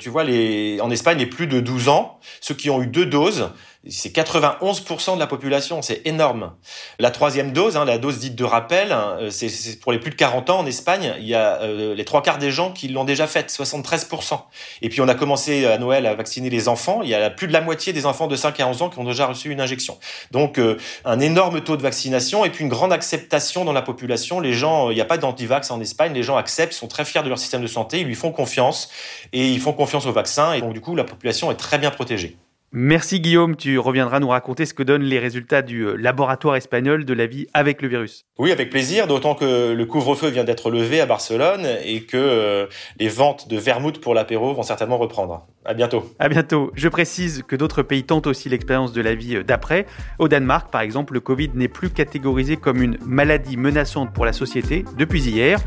tu 0.00 0.08
vois, 0.08 0.24
les, 0.24 0.80
en 0.80 0.90
Espagne, 0.90 1.18
les 1.18 1.26
plus 1.26 1.46
de 1.46 1.60
12 1.60 1.90
ans, 1.90 2.18
ceux 2.40 2.54
qui 2.54 2.70
ont 2.70 2.82
eu 2.82 2.88
deux 2.88 3.06
doses, 3.06 3.50
c'est 3.88 4.14
91% 4.14 5.14
de 5.14 5.18
la 5.18 5.26
population, 5.26 5.80
c'est 5.80 6.02
énorme. 6.04 6.52
La 6.98 7.10
troisième 7.10 7.52
dose, 7.52 7.78
hein, 7.78 7.86
la 7.86 7.96
dose 7.96 8.18
dite 8.18 8.34
de 8.34 8.44
rappel, 8.44 8.92
hein, 8.92 9.16
euh, 9.20 9.30
c'est 9.30 9.80
pour 9.80 9.90
les 9.92 9.98
plus 9.98 10.10
de 10.10 10.16
40 10.16 10.50
ans 10.50 10.58
en 10.58 10.66
Espagne, 10.66 11.14
il 11.18 11.26
y 11.26 11.34
a 11.34 11.62
euh, 11.62 11.94
les 11.94 12.04
trois 12.04 12.20
quarts 12.20 12.36
des 12.36 12.50
gens 12.50 12.72
qui 12.72 12.88
l'ont 12.88 13.04
déjà 13.04 13.26
faite, 13.26 13.50
73%. 13.50 14.38
Et 14.82 14.90
puis 14.90 15.00
on 15.00 15.08
a 15.08 15.14
commencé 15.14 15.64
à 15.64 15.78
Noël 15.78 16.04
à 16.04 16.14
vacciner 16.14 16.50
les 16.50 16.68
enfants, 16.68 17.00
il 17.02 17.08
y 17.08 17.14
a 17.14 17.30
plus 17.30 17.46
de 17.46 17.54
la 17.54 17.62
moitié 17.62 17.94
des 17.94 18.04
enfants 18.04 18.26
de 18.26 18.36
5 18.36 18.60
à 18.60 18.66
11 18.66 18.82
ans 18.82 18.90
qui 18.90 18.98
ont 18.98 19.04
déjà 19.04 19.26
reçu 19.26 19.50
une 19.50 19.62
injection. 19.62 19.98
Donc 20.30 20.58
euh, 20.58 20.76
un 21.06 21.18
énorme 21.18 21.62
taux 21.62 21.78
de 21.78 21.82
vaccination 21.82 22.44
et 22.44 22.50
puis 22.50 22.64
une 22.64 22.70
grande 22.70 22.92
acceptation 22.92 23.64
dans 23.64 23.72
la 23.72 23.82
population. 23.82 24.40
Les 24.40 24.52
gens, 24.52 24.90
il 24.90 24.94
n'y 24.94 25.00
a 25.00 25.06
pas 25.06 25.16
d'antivax 25.16 25.70
en 25.70 25.80
Espagne, 25.80 26.12
les 26.12 26.22
gens 26.22 26.36
acceptent, 26.36 26.74
sont 26.74 26.88
très 26.88 27.06
fiers 27.06 27.22
de 27.22 27.30
leur 27.30 27.38
système 27.38 27.62
de 27.62 27.66
santé, 27.66 28.00
ils 28.00 28.06
lui 28.06 28.14
font 28.14 28.30
confiance 28.30 28.90
et 29.32 29.48
ils 29.48 29.60
font 29.60 29.72
confiance 29.72 30.04
au 30.04 30.12
vaccin 30.12 30.52
et 30.52 30.60
donc 30.60 30.74
du 30.74 30.82
coup 30.82 30.94
la 30.94 31.04
population 31.04 31.50
est 31.50 31.56
très 31.56 31.78
bien 31.78 31.90
protégée. 31.90 32.36
Merci 32.72 33.18
Guillaume, 33.18 33.56
tu 33.56 33.80
reviendras 33.80 34.20
nous 34.20 34.28
raconter 34.28 34.64
ce 34.64 34.74
que 34.74 34.84
donnent 34.84 35.02
les 35.02 35.18
résultats 35.18 35.60
du 35.60 35.82
euh, 35.82 35.96
laboratoire 35.96 36.54
espagnol 36.54 37.04
de 37.04 37.12
la 37.12 37.26
vie 37.26 37.48
avec 37.52 37.82
le 37.82 37.88
virus. 37.88 38.26
Oui, 38.38 38.52
avec 38.52 38.70
plaisir, 38.70 39.08
d'autant 39.08 39.34
que 39.34 39.72
le 39.72 39.86
couvre-feu 39.86 40.28
vient 40.28 40.44
d'être 40.44 40.70
levé 40.70 41.00
à 41.00 41.06
Barcelone 41.06 41.66
et 41.84 42.04
que 42.04 42.16
euh, 42.16 42.66
les 43.00 43.08
ventes 43.08 43.48
de 43.48 43.56
vermouth 43.56 44.00
pour 44.00 44.14
l'apéro 44.14 44.54
vont 44.54 44.62
certainement 44.62 44.98
reprendre. 44.98 45.48
À 45.64 45.74
bientôt. 45.74 46.14
À 46.20 46.28
bientôt. 46.28 46.70
Je 46.74 46.88
précise 46.88 47.42
que 47.42 47.56
d'autres 47.56 47.82
pays 47.82 48.04
tentent 48.04 48.28
aussi 48.28 48.48
l'expérience 48.48 48.92
de 48.92 49.02
la 49.02 49.16
vie 49.16 49.38
euh, 49.38 49.42
d'après. 49.42 49.84
Au 50.20 50.28
Danemark, 50.28 50.70
par 50.70 50.82
exemple, 50.82 51.14
le 51.14 51.20
Covid 51.20 51.50
n'est 51.54 51.66
plus 51.66 51.90
catégorisé 51.90 52.56
comme 52.56 52.80
une 52.80 52.98
maladie 53.04 53.56
menaçante 53.56 54.12
pour 54.12 54.24
la 54.24 54.32
société 54.32 54.84
depuis 54.96 55.22
hier. 55.28 55.58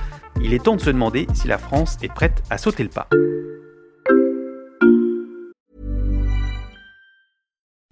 Il 0.42 0.54
est 0.54 0.64
temps 0.64 0.78
de 0.78 0.82
se 0.82 0.90
demander 0.90 1.28
si 1.34 1.50
la 1.50 1.58
France 1.58 1.98
est 2.02 2.14
prête 2.14 2.44
à 2.50 2.58
sauter 2.58 2.84
le 2.84 2.90
pas. 2.90 3.10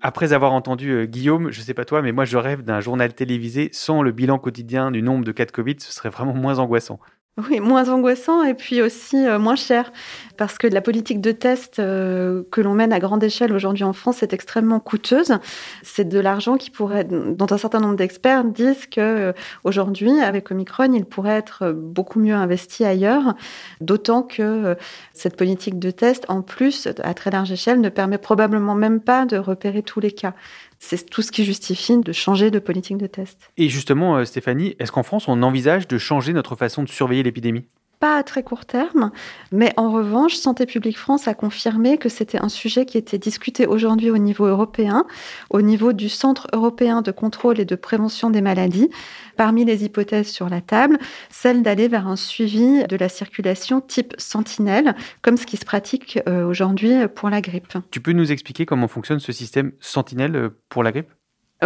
Après 0.00 0.32
avoir 0.32 0.52
entendu 0.52 0.90
euh, 0.90 1.06
Guillaume, 1.06 1.50
je 1.50 1.60
sais 1.60 1.74
pas 1.74 1.84
toi, 1.84 2.02
mais 2.02 2.12
moi 2.12 2.24
je 2.24 2.36
rêve 2.36 2.62
d'un 2.62 2.80
journal 2.80 3.12
télévisé 3.14 3.68
sans 3.72 4.02
le 4.02 4.12
bilan 4.12 4.38
quotidien 4.38 4.92
du 4.92 5.02
nombre 5.02 5.24
de 5.24 5.32
cas 5.32 5.44
de 5.44 5.50
Covid, 5.50 5.76
ce 5.80 5.92
serait 5.92 6.10
vraiment 6.10 6.34
moins 6.34 6.60
angoissant. 6.60 7.00
Oui, 7.38 7.60
moins 7.60 7.88
angoissant 7.88 8.42
et 8.42 8.54
puis 8.54 8.82
aussi 8.82 9.16
euh, 9.24 9.38
moins 9.38 9.54
cher. 9.54 9.92
Parce 10.36 10.58
que 10.58 10.66
la 10.66 10.80
politique 10.80 11.20
de 11.20 11.30
test 11.30 11.78
euh, 11.78 12.42
que 12.50 12.60
l'on 12.60 12.74
mène 12.74 12.92
à 12.92 12.98
grande 12.98 13.22
échelle 13.22 13.52
aujourd'hui 13.52 13.84
en 13.84 13.92
France 13.92 14.24
est 14.24 14.32
extrêmement 14.32 14.80
coûteuse. 14.80 15.38
C'est 15.84 16.08
de 16.08 16.18
l'argent 16.18 16.56
qui 16.56 16.70
pourrait, 16.70 17.04
dont 17.04 17.46
un 17.48 17.58
certain 17.58 17.78
nombre 17.78 17.94
d'experts 17.94 18.42
disent 18.42 18.86
que 18.86 19.00
euh, 19.00 19.32
aujourd'hui, 19.62 20.20
avec 20.20 20.50
Omicron, 20.50 20.92
il 20.92 21.04
pourrait 21.04 21.36
être 21.36 21.70
beaucoup 21.70 22.18
mieux 22.18 22.34
investi 22.34 22.84
ailleurs. 22.84 23.34
D'autant 23.80 24.22
que 24.22 24.76
cette 25.12 25.36
politique 25.36 25.78
de 25.78 25.92
test, 25.92 26.24
en 26.28 26.42
plus, 26.42 26.88
à 27.04 27.14
très 27.14 27.30
large 27.30 27.52
échelle, 27.52 27.80
ne 27.80 27.88
permet 27.88 28.18
probablement 28.18 28.74
même 28.74 29.00
pas 29.00 29.26
de 29.26 29.36
repérer 29.36 29.82
tous 29.82 30.00
les 30.00 30.12
cas. 30.12 30.34
C'est 30.78 31.08
tout 31.10 31.22
ce 31.22 31.32
qui 31.32 31.44
justifie 31.44 31.98
de 31.98 32.12
changer 32.12 32.50
de 32.50 32.58
politique 32.58 32.98
de 32.98 33.06
test. 33.06 33.50
Et 33.56 33.68
justement, 33.68 34.16
euh, 34.16 34.24
Stéphanie, 34.24 34.76
est-ce 34.78 34.92
qu'en 34.92 35.02
France, 35.02 35.28
on 35.28 35.42
envisage 35.42 35.88
de 35.88 35.98
changer 35.98 36.32
notre 36.32 36.56
façon 36.56 36.82
de 36.82 36.88
surveiller 36.88 37.22
l'épidémie? 37.22 37.66
Pas 38.00 38.16
à 38.16 38.22
très 38.22 38.42
court 38.42 38.64
terme, 38.64 39.10
mais 39.52 39.72
en 39.76 39.90
revanche, 39.90 40.34
Santé 40.34 40.66
publique 40.66 40.98
France 40.98 41.28
a 41.28 41.34
confirmé 41.34 41.98
que 41.98 42.08
c'était 42.08 42.38
un 42.38 42.48
sujet 42.48 42.86
qui 42.86 42.98
était 42.98 43.18
discuté 43.18 43.66
aujourd'hui 43.66 44.10
au 44.10 44.18
niveau 44.18 44.46
européen, 44.46 45.04
au 45.50 45.62
niveau 45.62 45.92
du 45.92 46.08
Centre 46.08 46.46
européen 46.52 47.02
de 47.02 47.10
contrôle 47.10 47.60
et 47.60 47.64
de 47.64 47.74
prévention 47.74 48.30
des 48.30 48.40
maladies. 48.40 48.90
Parmi 49.36 49.64
les 49.64 49.84
hypothèses 49.84 50.28
sur 50.28 50.48
la 50.48 50.60
table, 50.60 50.98
celle 51.30 51.62
d'aller 51.62 51.88
vers 51.88 52.08
un 52.08 52.16
suivi 52.16 52.84
de 52.84 52.96
la 52.96 53.08
circulation 53.08 53.80
type 53.80 54.14
sentinelle, 54.18 54.96
comme 55.22 55.36
ce 55.36 55.46
qui 55.46 55.56
se 55.56 55.64
pratique 55.64 56.18
euh, 56.28 56.44
aujourd'hui 56.44 57.06
pour 57.14 57.30
la 57.30 57.40
grippe. 57.40 57.78
Tu 57.90 58.00
peux 58.00 58.12
nous 58.12 58.32
expliquer 58.32 58.66
comment 58.66 58.88
fonctionne 58.88 59.20
ce 59.20 59.32
système 59.32 59.72
sentinelle 59.80 60.36
euh, 60.36 60.48
pour 60.68 60.82
la 60.82 60.92
grippe? 60.92 61.10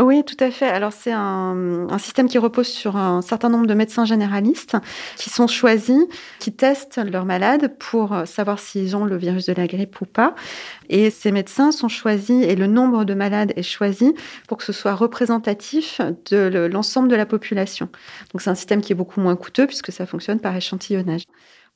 Oui, 0.00 0.24
tout 0.24 0.36
à 0.40 0.50
fait. 0.50 0.68
Alors 0.68 0.94
c'est 0.94 1.12
un, 1.12 1.86
un, 1.90 1.98
système 1.98 2.26
qui 2.26 2.38
repose 2.38 2.66
sur 2.66 2.96
un 2.96 3.20
certain 3.20 3.50
nombre 3.50 3.66
de 3.66 3.74
médecins 3.74 4.06
généralistes 4.06 4.78
qui 5.18 5.28
sont 5.28 5.46
choisis, 5.46 6.00
qui 6.38 6.50
testent 6.50 6.98
leurs 7.04 7.26
malades 7.26 7.76
pour 7.78 8.16
savoir 8.24 8.58
s'ils 8.58 8.96
ont 8.96 9.04
le 9.04 9.16
virus 9.16 9.44
de 9.44 9.52
la 9.52 9.66
grippe 9.66 10.00
ou 10.00 10.06
pas. 10.06 10.34
Et 10.88 11.10
ces 11.10 11.30
médecins 11.30 11.72
sont 11.72 11.88
choisis 11.88 12.42
et 12.42 12.56
le 12.56 12.66
nombre 12.66 13.04
de 13.04 13.12
malades 13.12 13.52
est 13.56 13.62
choisi 13.62 14.14
pour 14.48 14.56
que 14.56 14.64
ce 14.64 14.72
soit 14.72 14.94
représentatif 14.94 16.00
de 16.30 16.68
l'ensemble 16.72 17.08
de 17.08 17.16
la 17.16 17.26
population. 17.26 17.90
Donc 18.32 18.40
c'est 18.40 18.50
un 18.50 18.54
système 18.54 18.80
qui 18.80 18.92
est 18.92 18.96
beaucoup 18.96 19.20
moins 19.20 19.36
coûteux 19.36 19.66
puisque 19.66 19.92
ça 19.92 20.06
fonctionne 20.06 20.40
par 20.40 20.56
échantillonnage. 20.56 21.24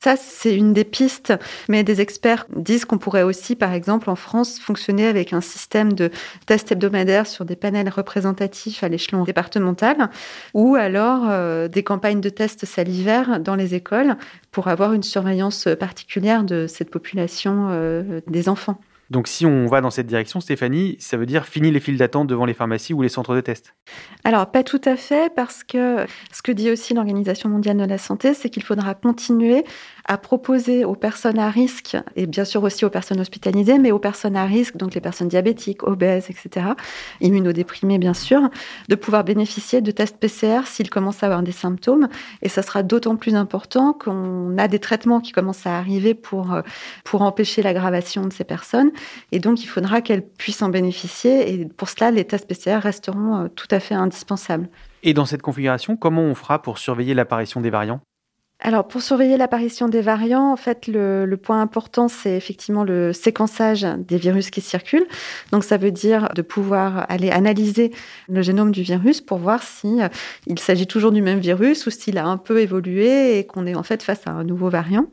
Ça, 0.03 0.15
c'est 0.15 0.55
une 0.55 0.73
des 0.73 0.83
pistes, 0.83 1.33
mais 1.69 1.83
des 1.83 2.01
experts 2.01 2.45
disent 2.55 2.85
qu'on 2.85 2.99
pourrait 2.99 3.23
aussi, 3.23 3.55
par 3.55 3.73
exemple, 3.73 4.11
en 4.11 4.15
France, 4.15 4.59
fonctionner 4.59 5.07
avec 5.07 5.33
un 5.33 5.41
système 5.41 5.93
de 5.93 6.11
tests 6.45 6.71
hebdomadaires 6.71 7.25
sur 7.25 7.45
des 7.45 7.55
panels 7.55 7.89
représentatifs 7.89 8.83
à 8.83 8.89
l'échelon 8.89 9.23
départemental, 9.23 10.09
ou 10.53 10.75
alors 10.75 11.23
euh, 11.27 11.67
des 11.67 11.83
campagnes 11.83 12.21
de 12.21 12.29
tests 12.29 12.65
salivaires 12.65 13.39
dans 13.39 13.55
les 13.55 13.73
écoles 13.73 14.17
pour 14.51 14.67
avoir 14.67 14.93
une 14.93 15.03
surveillance 15.03 15.67
particulière 15.79 16.43
de 16.43 16.67
cette 16.67 16.91
population 16.91 17.69
euh, 17.71 18.21
des 18.27 18.49
enfants. 18.49 18.79
Donc 19.09 19.27
si 19.27 19.45
on 19.45 19.67
va 19.67 19.81
dans 19.81 19.89
cette 19.89 20.07
direction, 20.07 20.39
Stéphanie, 20.39 20.97
ça 20.99 21.17
veut 21.17 21.25
dire 21.25 21.45
fini 21.45 21.71
les 21.71 21.79
files 21.79 21.97
d'attente 21.97 22.27
devant 22.27 22.45
les 22.45 22.53
pharmacies 22.53 22.93
ou 22.93 23.01
les 23.01 23.09
centres 23.09 23.35
de 23.35 23.41
test 23.41 23.75
Alors 24.23 24.51
pas 24.51 24.63
tout 24.63 24.81
à 24.85 24.95
fait, 24.95 25.33
parce 25.33 25.63
que 25.63 26.05
ce 26.31 26.41
que 26.41 26.51
dit 26.51 26.71
aussi 26.71 26.93
l'Organisation 26.93 27.49
mondiale 27.49 27.77
de 27.77 27.85
la 27.85 27.97
santé, 27.97 28.33
c'est 28.33 28.49
qu'il 28.49 28.63
faudra 28.63 28.95
continuer 28.95 29.63
à 30.07 30.17
proposer 30.17 30.85
aux 30.85 30.95
personnes 30.95 31.37
à 31.37 31.49
risque, 31.49 31.97
et 32.15 32.25
bien 32.25 32.45
sûr 32.45 32.63
aussi 32.63 32.85
aux 32.85 32.89
personnes 32.89 33.19
hospitalisées, 33.19 33.77
mais 33.77 33.91
aux 33.91 33.99
personnes 33.99 34.37
à 34.37 34.45
risque, 34.45 34.77
donc 34.77 34.95
les 34.95 35.01
personnes 35.01 35.27
diabétiques, 35.27 35.83
obèses, 35.83 36.29
etc., 36.29 36.67
immunodéprimées 37.19 37.99
bien 37.99 38.13
sûr, 38.13 38.49
de 38.87 38.95
pouvoir 38.95 39.23
bénéficier 39.23 39.81
de 39.81 39.91
tests 39.91 40.17
PCR 40.17 40.61
s'ils 40.65 40.89
commencent 40.89 41.23
à 41.23 41.27
avoir 41.27 41.43
des 41.43 41.51
symptômes. 41.51 42.07
Et 42.41 42.49
ça 42.49 42.61
sera 42.61 42.83
d'autant 42.83 43.17
plus 43.17 43.35
important 43.35 43.93
qu'on 43.93 44.57
a 44.57 44.67
des 44.67 44.79
traitements 44.79 45.19
qui 45.19 45.31
commencent 45.33 45.67
à 45.67 45.77
arriver 45.77 46.13
pour, 46.13 46.53
euh, 46.53 46.61
pour 47.03 47.21
empêcher 47.21 47.61
l'aggravation 47.61 48.25
de 48.25 48.33
ces 48.33 48.43
personnes. 48.43 48.91
Et 49.31 49.39
donc, 49.39 49.63
il 49.63 49.67
faudra 49.67 50.01
qu'elles 50.01 50.25
puissent 50.25 50.61
en 50.61 50.69
bénéficier. 50.69 51.53
Et 51.53 51.65
pour 51.65 51.89
cela, 51.89 52.11
les 52.11 52.25
tests 52.25 52.47
PCR 52.47 52.77
resteront 52.77 53.35
euh, 53.35 53.47
tout 53.49 53.67
à 53.71 53.79
fait 53.79 53.95
indispensables. 53.95 54.69
Et 55.03 55.13
dans 55.13 55.25
cette 55.25 55.41
configuration, 55.41 55.97
comment 55.97 56.23
on 56.23 56.35
fera 56.35 56.61
pour 56.61 56.77
surveiller 56.77 57.13
l'apparition 57.13 57.61
des 57.61 57.69
variants? 57.69 58.01
Alors, 58.59 58.87
pour 58.87 59.03
surveiller 59.03 59.37
l'apparition 59.37 59.87
des 59.87 60.01
variants, 60.01 60.51
en 60.51 60.57
fait, 60.57 60.87
le, 60.87 61.35
point 61.35 61.61
important, 61.61 62.07
c'est 62.07 62.35
effectivement 62.35 62.83
le 62.83 63.13
séquençage 63.13 63.83
des 63.83 64.17
virus 64.17 64.49
qui 64.49 64.61
circulent. 64.61 65.05
Donc, 65.51 65.63
ça 65.63 65.77
veut 65.77 65.91
dire 65.91 66.29
de 66.33 66.41
pouvoir 66.41 67.05
aller 67.07 67.29
analyser 67.29 67.91
le 68.27 68.41
génome 68.41 68.71
du 68.71 68.81
virus 68.81 69.21
pour 69.21 69.37
voir 69.37 69.61
si 69.61 70.01
euh, 70.01 70.07
il 70.47 70.57
s'agit 70.57 70.87
toujours 70.87 71.11
du 71.11 71.21
même 71.21 71.39
virus 71.39 71.85
ou 71.85 71.91
s'il 71.91 72.17
a 72.17 72.25
un 72.25 72.37
peu 72.37 72.59
évolué 72.59 73.37
et 73.37 73.45
qu'on 73.45 73.67
est 73.67 73.75
en 73.75 73.83
fait 73.83 74.01
face 74.01 74.25
à 74.25 74.31
un 74.31 74.43
nouveau 74.43 74.69
variant. 74.69 75.05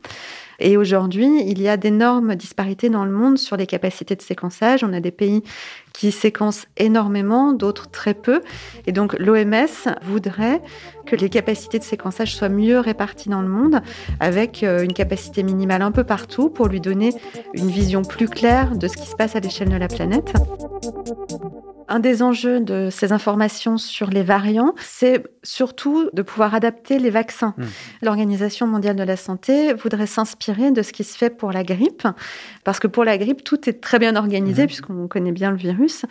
Et 0.61 0.76
aujourd'hui, 0.76 1.42
il 1.46 1.61
y 1.61 1.68
a 1.68 1.76
d'énormes 1.76 2.34
disparités 2.34 2.88
dans 2.88 3.04
le 3.04 3.11
monde 3.11 3.38
sur 3.38 3.56
les 3.56 3.66
capacités 3.66 4.16
de 4.16 4.23
séquençage. 4.23 4.84
On 4.84 4.92
a 4.92 5.00
des 5.00 5.11
pays 5.11 5.42
qui 5.92 6.12
séquencent 6.12 6.66
énormément, 6.76 7.52
d'autres 7.52 7.90
très 7.90 8.14
peu. 8.14 8.40
Et 8.87 8.92
donc 8.92 9.18
l'OMS 9.18 9.94
voudrait 10.02 10.61
que 11.06 11.16
les 11.16 11.28
capacités 11.28 11.78
de 11.78 11.84
séquençage 11.84 12.34
soient 12.34 12.49
mieux 12.49 12.78
réparties 12.80 13.28
dans 13.28 13.42
le 13.42 13.49
monde, 13.49 13.80
avec 14.20 14.62
euh, 14.62 14.82
une 14.82 14.92
capacité 14.92 15.42
minimale 15.42 15.82
un 15.82 15.92
peu 15.92 16.04
partout 16.04 16.49
pour 16.49 16.68
lui 16.68 16.80
donner 16.80 17.12
une 17.54 17.68
vision 17.68 18.02
plus 18.02 18.28
claire 18.28 18.76
de 18.76 18.88
ce 18.88 18.96
qui 18.96 19.06
se 19.06 19.14
passe 19.16 19.37
à 19.37 19.40
l'échelle 19.40 19.68
de 19.68 19.76
la 19.76 19.88
planète. 19.88 20.32
Un 21.88 21.98
des 21.98 22.22
enjeux 22.22 22.60
de 22.60 22.88
ces 22.90 23.12
informations 23.12 23.78
sur 23.78 24.10
les 24.10 24.22
variants, 24.22 24.74
c'est 24.78 25.22
surtout 25.42 26.08
de 26.12 26.22
pouvoir 26.22 26.54
adapter 26.54 26.98
les 26.98 27.10
vaccins. 27.10 27.54
Hmm. 27.58 27.64
L'Organisation 28.02 28.66
mondiale 28.66 28.96
de 28.96 29.02
la 29.02 29.16
santé 29.16 29.74
voudrait 29.74 30.06
s'inspirer 30.06 30.70
de 30.70 30.82
ce 30.82 30.92
qui 30.92 31.04
se 31.04 31.16
fait 31.16 31.30
pour 31.30 31.52
la 31.52 31.62
grippe, 31.62 32.06
parce 32.64 32.80
que 32.80 32.86
pour 32.86 33.04
la 33.04 33.18
grippe, 33.18 33.44
tout 33.44 33.68
est 33.68 33.80
très 33.80 33.98
bien 33.98 34.16
organisé, 34.16 34.64
hmm. 34.64 34.66
puisqu'on 34.66 35.08
connaît 35.08 35.32
bien 35.32 35.50
le 35.50 35.56
virus 35.56 36.04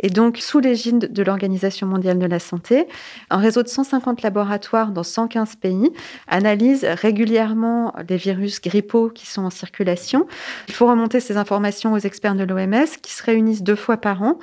et 0.00 0.10
donc, 0.10 0.38
sous 0.38 0.60
l'égide 0.60 1.12
de 1.12 1.22
l'Organisation 1.22 1.86
mondiale 1.86 2.18
de 2.18 2.26
la 2.26 2.38
santé, 2.38 2.86
un 3.30 3.38
réseau 3.38 3.62
de 3.62 3.68
150 3.68 4.22
laboratoires 4.22 4.90
dans 4.90 5.02
115 5.02 5.56
pays 5.56 5.90
analyse 6.26 6.84
régulièrement 6.84 7.94
les 8.08 8.16
virus 8.16 8.60
grippaux 8.60 9.10
qui 9.10 9.26
sont 9.26 9.42
en 9.42 9.50
circulation. 9.50 10.26
Il 10.68 10.74
faut 10.74 10.86
remonter 10.86 11.20
ces 11.20 11.36
informations 11.36 11.92
aux 11.92 11.98
experts 11.98 12.34
de 12.34 12.44
l'OMS 12.44 12.86
qui 13.02 13.12
se 13.12 13.22
réunissent 13.22 13.62
deux 13.62 13.76
fois 13.76 13.96
par 13.96 14.22
an 14.22 14.38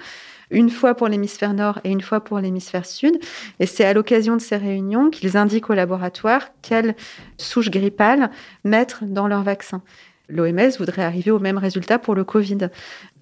une 0.51 0.69
fois 0.69 0.95
pour 0.95 1.07
l'hémisphère 1.07 1.53
nord 1.53 1.79
et 1.83 1.91
une 1.91 2.01
fois 2.01 2.23
pour 2.23 2.39
l'hémisphère 2.39 2.85
sud. 2.85 3.17
Et 3.59 3.65
c'est 3.65 3.85
à 3.85 3.93
l'occasion 3.93 4.35
de 4.35 4.41
ces 4.41 4.57
réunions 4.57 5.09
qu'ils 5.09 5.37
indiquent 5.37 5.69
au 5.69 5.73
laboratoire 5.73 6.49
quelles 6.61 6.95
souches 7.37 7.69
grippales 7.69 8.31
mettre 8.63 9.05
dans 9.05 9.27
leur 9.27 9.43
vaccin. 9.43 9.81
L'OMS 10.27 10.71
voudrait 10.79 11.03
arriver 11.03 11.29
au 11.29 11.39
même 11.39 11.59
résultat 11.59 11.99
pour 11.99 12.15
le 12.15 12.23
Covid 12.23 12.69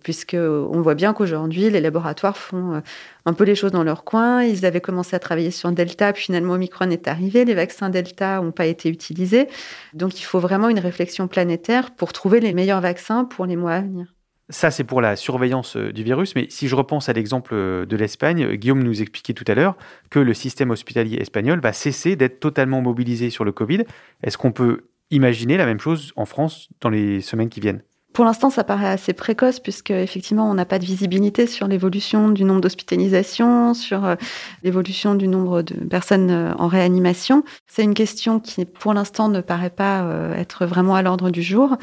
puisque 0.03 0.35
on 0.35 0.81
voit 0.81 0.95
bien 0.95 1.13
qu'aujourd'hui, 1.13 1.69
les 1.69 1.81
laboratoires 1.81 2.37
font 2.37 2.75
euh, 2.75 2.79
un 3.25 3.33
peu 3.33 3.45
les 3.45 3.55
choses 3.55 3.71
dans 3.71 3.83
leur 3.83 4.03
coin. 4.03 4.43
Ils 4.43 4.65
avaient 4.65 4.81
commencé 4.81 5.15
à 5.15 5.19
travailler 5.19 5.49
sur 5.49 5.71
Delta, 5.71 6.13
puis 6.13 6.23
finalement 6.23 6.53
Omicron 6.53 6.91
est 6.91 7.07
arrivé. 7.07 7.45
Les 7.45 7.55
vaccins 7.55 7.89
Delta 7.89 8.41
n'ont 8.41 8.51
pas 8.51 8.65
été 8.65 8.89
utilisés. 8.89 9.47
Donc 9.93 10.19
il 10.19 10.23
faut 10.23 10.39
vraiment 10.39 10.69
une 10.69 10.79
réflexion 10.79 11.27
planétaire 11.27 11.91
pour 11.91 12.13
trouver 12.13 12.39
les 12.41 12.53
meilleurs 12.53 12.81
vaccins 12.81 13.25
pour 13.25 13.45
les 13.45 13.55
mois 13.55 13.73
à 13.73 13.81
venir. 13.81 14.12
Ça, 14.49 14.71
c'est 14.71 14.83
pour 14.83 14.99
la 14.99 15.15
surveillance 15.15 15.77
euh, 15.77 15.93
du 15.93 16.03
virus. 16.03 16.35
Mais 16.35 16.47
si 16.49 16.67
je 16.67 16.75
repense 16.75 17.07
à 17.07 17.13
l'exemple 17.13 17.53
euh, 17.53 17.85
de 17.85 17.95
l'Espagne, 17.95 18.55
Guillaume 18.55 18.83
nous 18.83 19.01
expliquait 19.01 19.33
tout 19.33 19.45
à 19.47 19.55
l'heure 19.55 19.77
que 20.09 20.19
le 20.19 20.33
système 20.33 20.71
hospitalier 20.71 21.17
espagnol 21.17 21.61
va 21.61 21.71
cesser 21.71 22.15
d'être 22.15 22.39
totalement 22.39 22.81
mobilisé 22.81 23.29
sur 23.29 23.45
le 23.45 23.51
Covid. 23.51 23.83
Est-ce 24.21 24.37
qu'on 24.37 24.51
peut 24.51 24.87
imaginer 25.11 25.57
la 25.57 25.65
même 25.65 25.79
chose 25.79 26.11
en 26.15 26.25
France 26.25 26.69
dans 26.81 26.89
les 26.89 27.21
semaines 27.21 27.49
qui 27.49 27.61
viennent? 27.61 27.83
Pour 28.13 28.25
l'instant, 28.25 28.49
ça 28.51 28.63
paraît 28.63 28.87
assez 28.87 29.13
précoce 29.13 29.59
puisque 29.59 29.91
effectivement, 29.91 30.49
on 30.49 30.53
n'a 30.53 30.65
pas 30.65 30.79
de 30.79 30.85
visibilité 30.85 31.47
sur 31.47 31.67
l'évolution 31.67 32.29
du 32.29 32.43
nombre 32.43 32.61
d'hospitalisations, 32.61 33.73
sur 33.73 34.05
euh, 34.05 34.15
l'évolution 34.63 35.15
du 35.15 35.27
nombre 35.27 35.63
de 35.63 35.73
personnes 35.85 36.29
euh, 36.29 36.53
en 36.57 36.67
réanimation. 36.67 37.43
C'est 37.67 37.83
une 37.83 37.95
question 37.95 38.39
qui, 38.39 38.65
pour 38.65 38.93
l'instant, 38.93 39.29
ne 39.29 39.41
paraît 39.41 39.71
pas 39.71 40.03
euh, 40.03 40.35
être 40.35 40.65
vraiment 40.65 40.95
à 40.95 41.01
l'ordre 41.01 41.31
du 41.31 41.41
jour, 41.41 41.75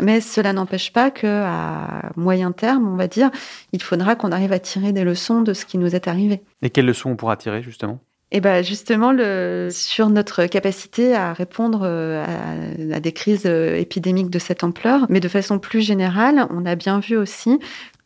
mais 0.00 0.20
cela 0.20 0.52
n'empêche 0.52 0.92
pas 0.92 1.10
que 1.10 1.26
à 1.26 2.10
moyen 2.16 2.52
terme, 2.52 2.86
on 2.86 2.96
va 2.96 3.08
dire, 3.08 3.30
il 3.72 3.82
faudra 3.82 4.14
qu'on 4.14 4.30
arrive 4.30 4.52
à 4.52 4.58
tirer 4.58 4.92
des 4.92 5.04
leçons 5.04 5.40
de 5.40 5.54
ce 5.54 5.64
qui 5.64 5.78
nous 5.78 5.94
est 5.94 6.06
arrivé. 6.06 6.42
Et 6.60 6.70
quelles 6.70 6.86
leçons 6.86 7.10
on 7.10 7.16
pourra 7.16 7.36
tirer 7.36 7.62
justement? 7.62 8.00
Et 8.30 8.40
ben 8.40 8.62
justement, 8.62 9.10
le, 9.10 9.68
sur 9.70 10.10
notre 10.10 10.44
capacité 10.44 11.14
à 11.14 11.32
répondre 11.32 11.80
euh, 11.84 12.22
à, 12.22 12.96
à, 12.96 13.00
des 13.00 13.12
crises 13.12 13.46
euh, 13.46 13.76
épidémiques 13.76 14.28
de 14.28 14.38
cette 14.38 14.64
ampleur, 14.64 15.06
mais 15.08 15.20
de 15.20 15.28
façon 15.28 15.58
plus 15.58 15.80
générale, 15.80 16.46
on 16.50 16.66
a 16.66 16.74
bien 16.74 17.00
vu 17.00 17.16
aussi 17.16 17.58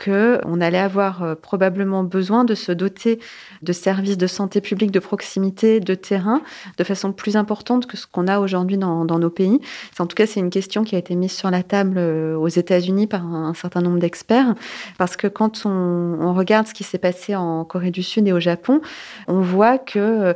qu'on 0.03 0.61
allait 0.61 0.79
avoir 0.79 1.23
euh, 1.23 1.35
probablement 1.35 2.05
besoin 2.05 2.45
de 2.45 2.55
se 2.55 2.73
doter 2.73 3.21
de 3.63 3.73
services 3.73 4.19
de 4.19 4.27
santé 4.27 4.61
publique 4.61 4.91
de 4.91 4.99
proximité, 4.99 5.81
de 5.81 5.95
terrain, 5.95 6.43
de 6.79 6.85
façon 6.85 7.13
plus 7.13 7.37
importante 7.37 7.87
que 7.87 7.97
ce 7.97 8.07
qu'on 8.07 8.27
a 8.27 8.41
aujourd'hui 8.41 8.79
dans, 8.79 9.05
nos 9.05 9.31
pays. 9.31 9.61
En 9.99 10.07
tout 10.07 10.15
cas, 10.15 10.27
c'est 10.27 10.41
une 10.41 10.51
question 10.51 10.85
qui 10.85 10.97
a 10.97 10.99
été 10.99 11.15
mise 11.15 11.33
sur 11.33 11.51
la 11.51 11.63
table 11.63 11.99
euh, 11.99 12.37
aux 12.37 12.49
États-Unis 12.49 13.07
par 13.07 13.25
un, 13.25 13.55
certain 13.55 13.81
nombre 13.81 13.99
d'experts, 13.99 14.55
parce 14.99 15.17
que 15.17 15.27
quand 15.27 15.65
on, 15.65 16.33
regarde 16.33 16.67
ce 16.67 16.75
qui 16.75 16.83
s'est 16.83 16.99
passé 16.99 17.37
en 17.37 17.65
Corée 17.65 17.91
du 17.91 18.03
Sud 18.03 18.27
et 18.27 18.33
au 18.33 18.41
Japon, 18.41 18.81
on 19.29 19.41
voit 19.41 19.79
qu'ils 19.79 20.01
euh, 20.01 20.35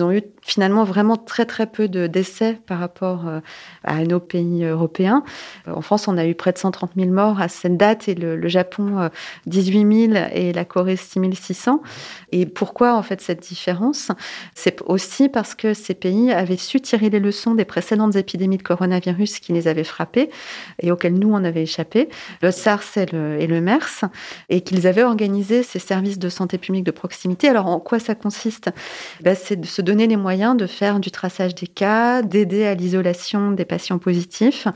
ont 0.00 0.10
eu 0.10 0.22
finalement 0.44 0.84
vraiment 0.84 1.16
très 1.16 1.46
très 1.46 1.66
peu 1.66 1.88
de 1.88 2.06
décès 2.06 2.58
par 2.66 2.78
rapport 2.78 3.24
à 3.82 4.04
nos 4.04 4.20
pays 4.20 4.64
européens. 4.64 5.24
En 5.66 5.80
France, 5.80 6.06
on 6.06 6.18
a 6.18 6.26
eu 6.26 6.34
près 6.34 6.52
de 6.52 6.58
130 6.58 6.92
000 6.96 7.10
morts 7.10 7.40
à 7.40 7.48
cette 7.48 7.76
date 7.76 8.08
et 8.08 8.14
le, 8.14 8.46
Japon 8.46 9.08
18 9.46 10.10
000 10.12 10.24
et 10.32 10.52
la 10.52 10.64
Corée 10.64 10.96
6 10.96 11.18
600. 11.32 11.80
Et 12.32 12.46
pourquoi 12.46 12.94
en 12.94 13.02
fait 13.02 13.20
cette 13.20 13.40
différence? 13.40 14.10
C'est 14.54 14.82
aussi 14.82 15.28
parce 15.28 15.54
que 15.54 15.74
ces 15.74 15.94
pays 15.94 16.32
avaient 16.32 16.56
su 16.56 16.80
tirer 16.80 17.10
les 17.10 17.20
leçons 17.20 17.54
des 17.54 17.64
précédentes 17.64 18.16
épidémies 18.16 18.58
de 18.58 18.62
coronavirus 18.62 19.38
qui 19.38 19.52
les 19.52 19.68
avaient 19.68 19.84
frappés 19.84 20.30
et 20.80 20.90
auxquelles 20.90 21.14
nous 21.14 21.32
on 21.32 21.44
avait 21.44 21.62
échappé, 21.62 22.08
le 22.42 22.50
SARS 22.50 22.96
et 22.96 23.06
le, 23.06 23.60
MERS, 23.60 24.04
et 24.48 24.60
qu'ils 24.60 24.86
avaient 24.86 25.04
organisé 25.04 25.62
ces 25.62 25.78
services 25.78 26.18
de 26.18 26.28
santé 26.28 26.58
publique 26.58 26.84
de 26.84 26.90
proximité. 26.90 27.48
Alors 27.48 27.66
en 27.66 27.80
quoi 27.80 27.98
ça 27.98 28.14
consiste? 28.14 28.70
Ben, 29.20 29.36
C'est 29.40 29.56
de 29.56 29.66
se 29.66 29.82
donner 29.82 30.06
les 30.06 30.16
moyens 30.16 30.33
de 30.34 30.66
faire 30.66 31.00
du 31.00 31.10
traçage 31.10 31.54
des 31.54 31.66
cas, 31.66 32.22
d'aider 32.22 32.66
à 32.66 32.74
l'isolation 32.74 33.52
des 33.52 33.64
patients 33.64 33.98
positifs 33.98 34.66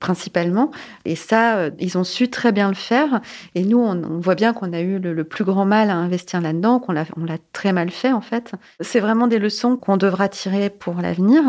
principalement. 0.00 0.70
Et 1.04 1.16
ça, 1.16 1.56
euh, 1.56 1.70
ils 1.78 1.96
ont 1.96 2.04
su 2.04 2.28
très 2.28 2.52
bien 2.52 2.68
le 2.68 2.74
faire. 2.74 3.20
Et 3.54 3.64
nous, 3.64 3.78
on, 3.78 4.20
voit 4.20 4.34
bien 4.34 4.52
qu'on 4.52 4.72
a 4.72 4.80
eu 4.80 4.98
le, 4.98 5.24
plus 5.24 5.44
grand 5.44 5.64
mal 5.64 5.90
à 5.90 5.94
investir 5.94 6.40
là-dedans, 6.40 6.78
qu'on 6.78 6.92
l'a, 6.92 7.04
on 7.16 7.24
l'a 7.24 7.38
très 7.52 7.72
mal 7.72 7.90
fait 7.90 8.12
en 8.12 8.20
fait. 8.20 8.52
C'est 8.80 9.00
vraiment 9.00 9.26
des 9.26 9.38
leçons 9.38 9.76
qu'on 9.76 9.96
devra 9.96 10.28
tirer 10.28 10.70
pour 10.70 11.00
l'avenir, 11.00 11.42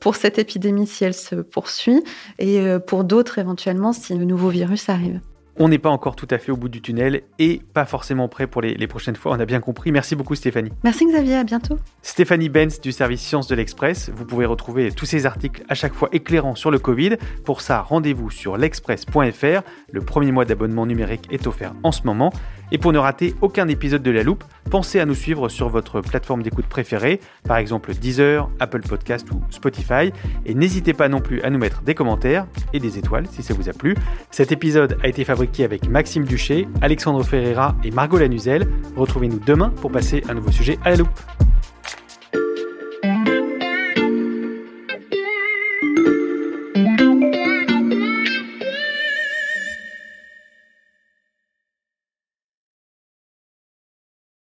pour 0.00 0.16
cette 0.16 0.38
épidémie 0.38 0.86
si 0.86 1.04
elle 1.04 1.14
se 1.14 1.36
poursuit, 1.36 2.02
et 2.38 2.60
euh, 2.60 2.78
pour 2.78 3.04
d'autres 3.04 3.38
éventuellement 3.38 3.92
si 3.92 4.14
le 4.14 4.24
nouveau 4.24 4.50
virus 4.50 4.88
arrive. 4.88 5.20
On 5.60 5.68
n'est 5.68 5.78
pas 5.78 5.90
encore 5.90 6.14
tout 6.14 6.28
à 6.30 6.38
fait 6.38 6.52
au 6.52 6.56
bout 6.56 6.68
du 6.68 6.80
tunnel 6.80 7.22
et 7.40 7.60
pas 7.74 7.84
forcément 7.84 8.28
prêt 8.28 8.46
pour 8.46 8.62
les, 8.62 8.86
prochaines 8.86 9.16
fois, 9.16 9.32
on 9.32 9.40
a 9.40 9.44
bien 9.44 9.60
compris. 9.60 9.90
Merci 9.90 10.14
beaucoup 10.14 10.36
Stéphanie. 10.36 10.70
Merci 10.84 11.04
Xavier, 11.06 11.36
à 11.36 11.44
bientôt. 11.44 11.78
Stéphanie 12.02 12.48
Benz 12.48 12.80
du 12.80 12.92
service 12.92 13.20
Sciences 13.20 13.48
de 13.48 13.56
l'Express. 13.56 14.10
Vous 14.14 14.24
pouvez 14.24 14.46
retrouver 14.46 14.92
tous 14.92 15.04
ces 15.04 15.26
articles 15.26 15.64
à 15.68 15.74
chaque 15.74 15.94
fois 15.94 16.08
éclairants 16.12 16.54
sur 16.54 16.70
le 16.70 16.78
Covid. 16.78 17.16
Pour 17.44 17.60
ça, 17.60 17.82
rendez-vous 17.82 18.30
sur 18.30 18.56
l'express.fr. 18.56 19.62
Le 19.90 20.00
premier 20.00 20.30
mois 20.30 20.44
d'abonnement 20.44 20.86
numérique 20.86 21.26
est 21.30 21.46
offert 21.48 21.74
en 21.82 21.90
ce 21.90 22.02
moment. 22.04 22.32
Et 22.70 22.78
pour 22.78 22.92
ne 22.92 22.98
rater 22.98 23.34
aucun 23.40 23.66
épisode 23.68 24.02
de 24.02 24.10
La 24.10 24.22
Loupe, 24.22 24.44
pensez 24.70 25.00
à 25.00 25.06
nous 25.06 25.14
suivre 25.14 25.48
sur 25.48 25.70
votre 25.70 26.02
plateforme 26.02 26.42
d'écoute 26.42 26.66
préférée, 26.66 27.18
par 27.44 27.56
exemple 27.56 27.94
Deezer, 27.94 28.50
Apple 28.60 28.82
Podcast 28.82 29.26
ou 29.32 29.40
Spotify. 29.50 30.12
Et 30.44 30.54
n'hésitez 30.54 30.92
pas 30.92 31.08
non 31.08 31.20
plus 31.20 31.40
à 31.42 31.50
nous 31.50 31.58
mettre 31.58 31.80
des 31.82 31.94
commentaires 31.94 32.46
et 32.74 32.78
des 32.78 32.98
étoiles 32.98 33.26
si 33.30 33.42
ça 33.42 33.54
vous 33.54 33.68
a 33.68 33.72
plu. 33.72 33.96
Cet 34.30 34.52
épisode 34.52 34.98
a 35.02 35.08
été 35.08 35.24
fabriqué 35.48 35.64
avec 35.64 35.88
Maxime 35.88 36.24
Duché, 36.24 36.68
Alexandre 36.82 37.22
Ferreira 37.22 37.74
et 37.84 37.90
Margot 37.90 38.18
Lanuzel. 38.18 38.68
Retrouvez-nous 38.96 39.40
demain 39.46 39.70
pour 39.70 39.90
passer 39.90 40.22
un 40.28 40.34
nouveau 40.34 40.50
sujet 40.50 40.78
à 40.84 40.90
La 40.90 40.96
Loupe. 40.96 41.20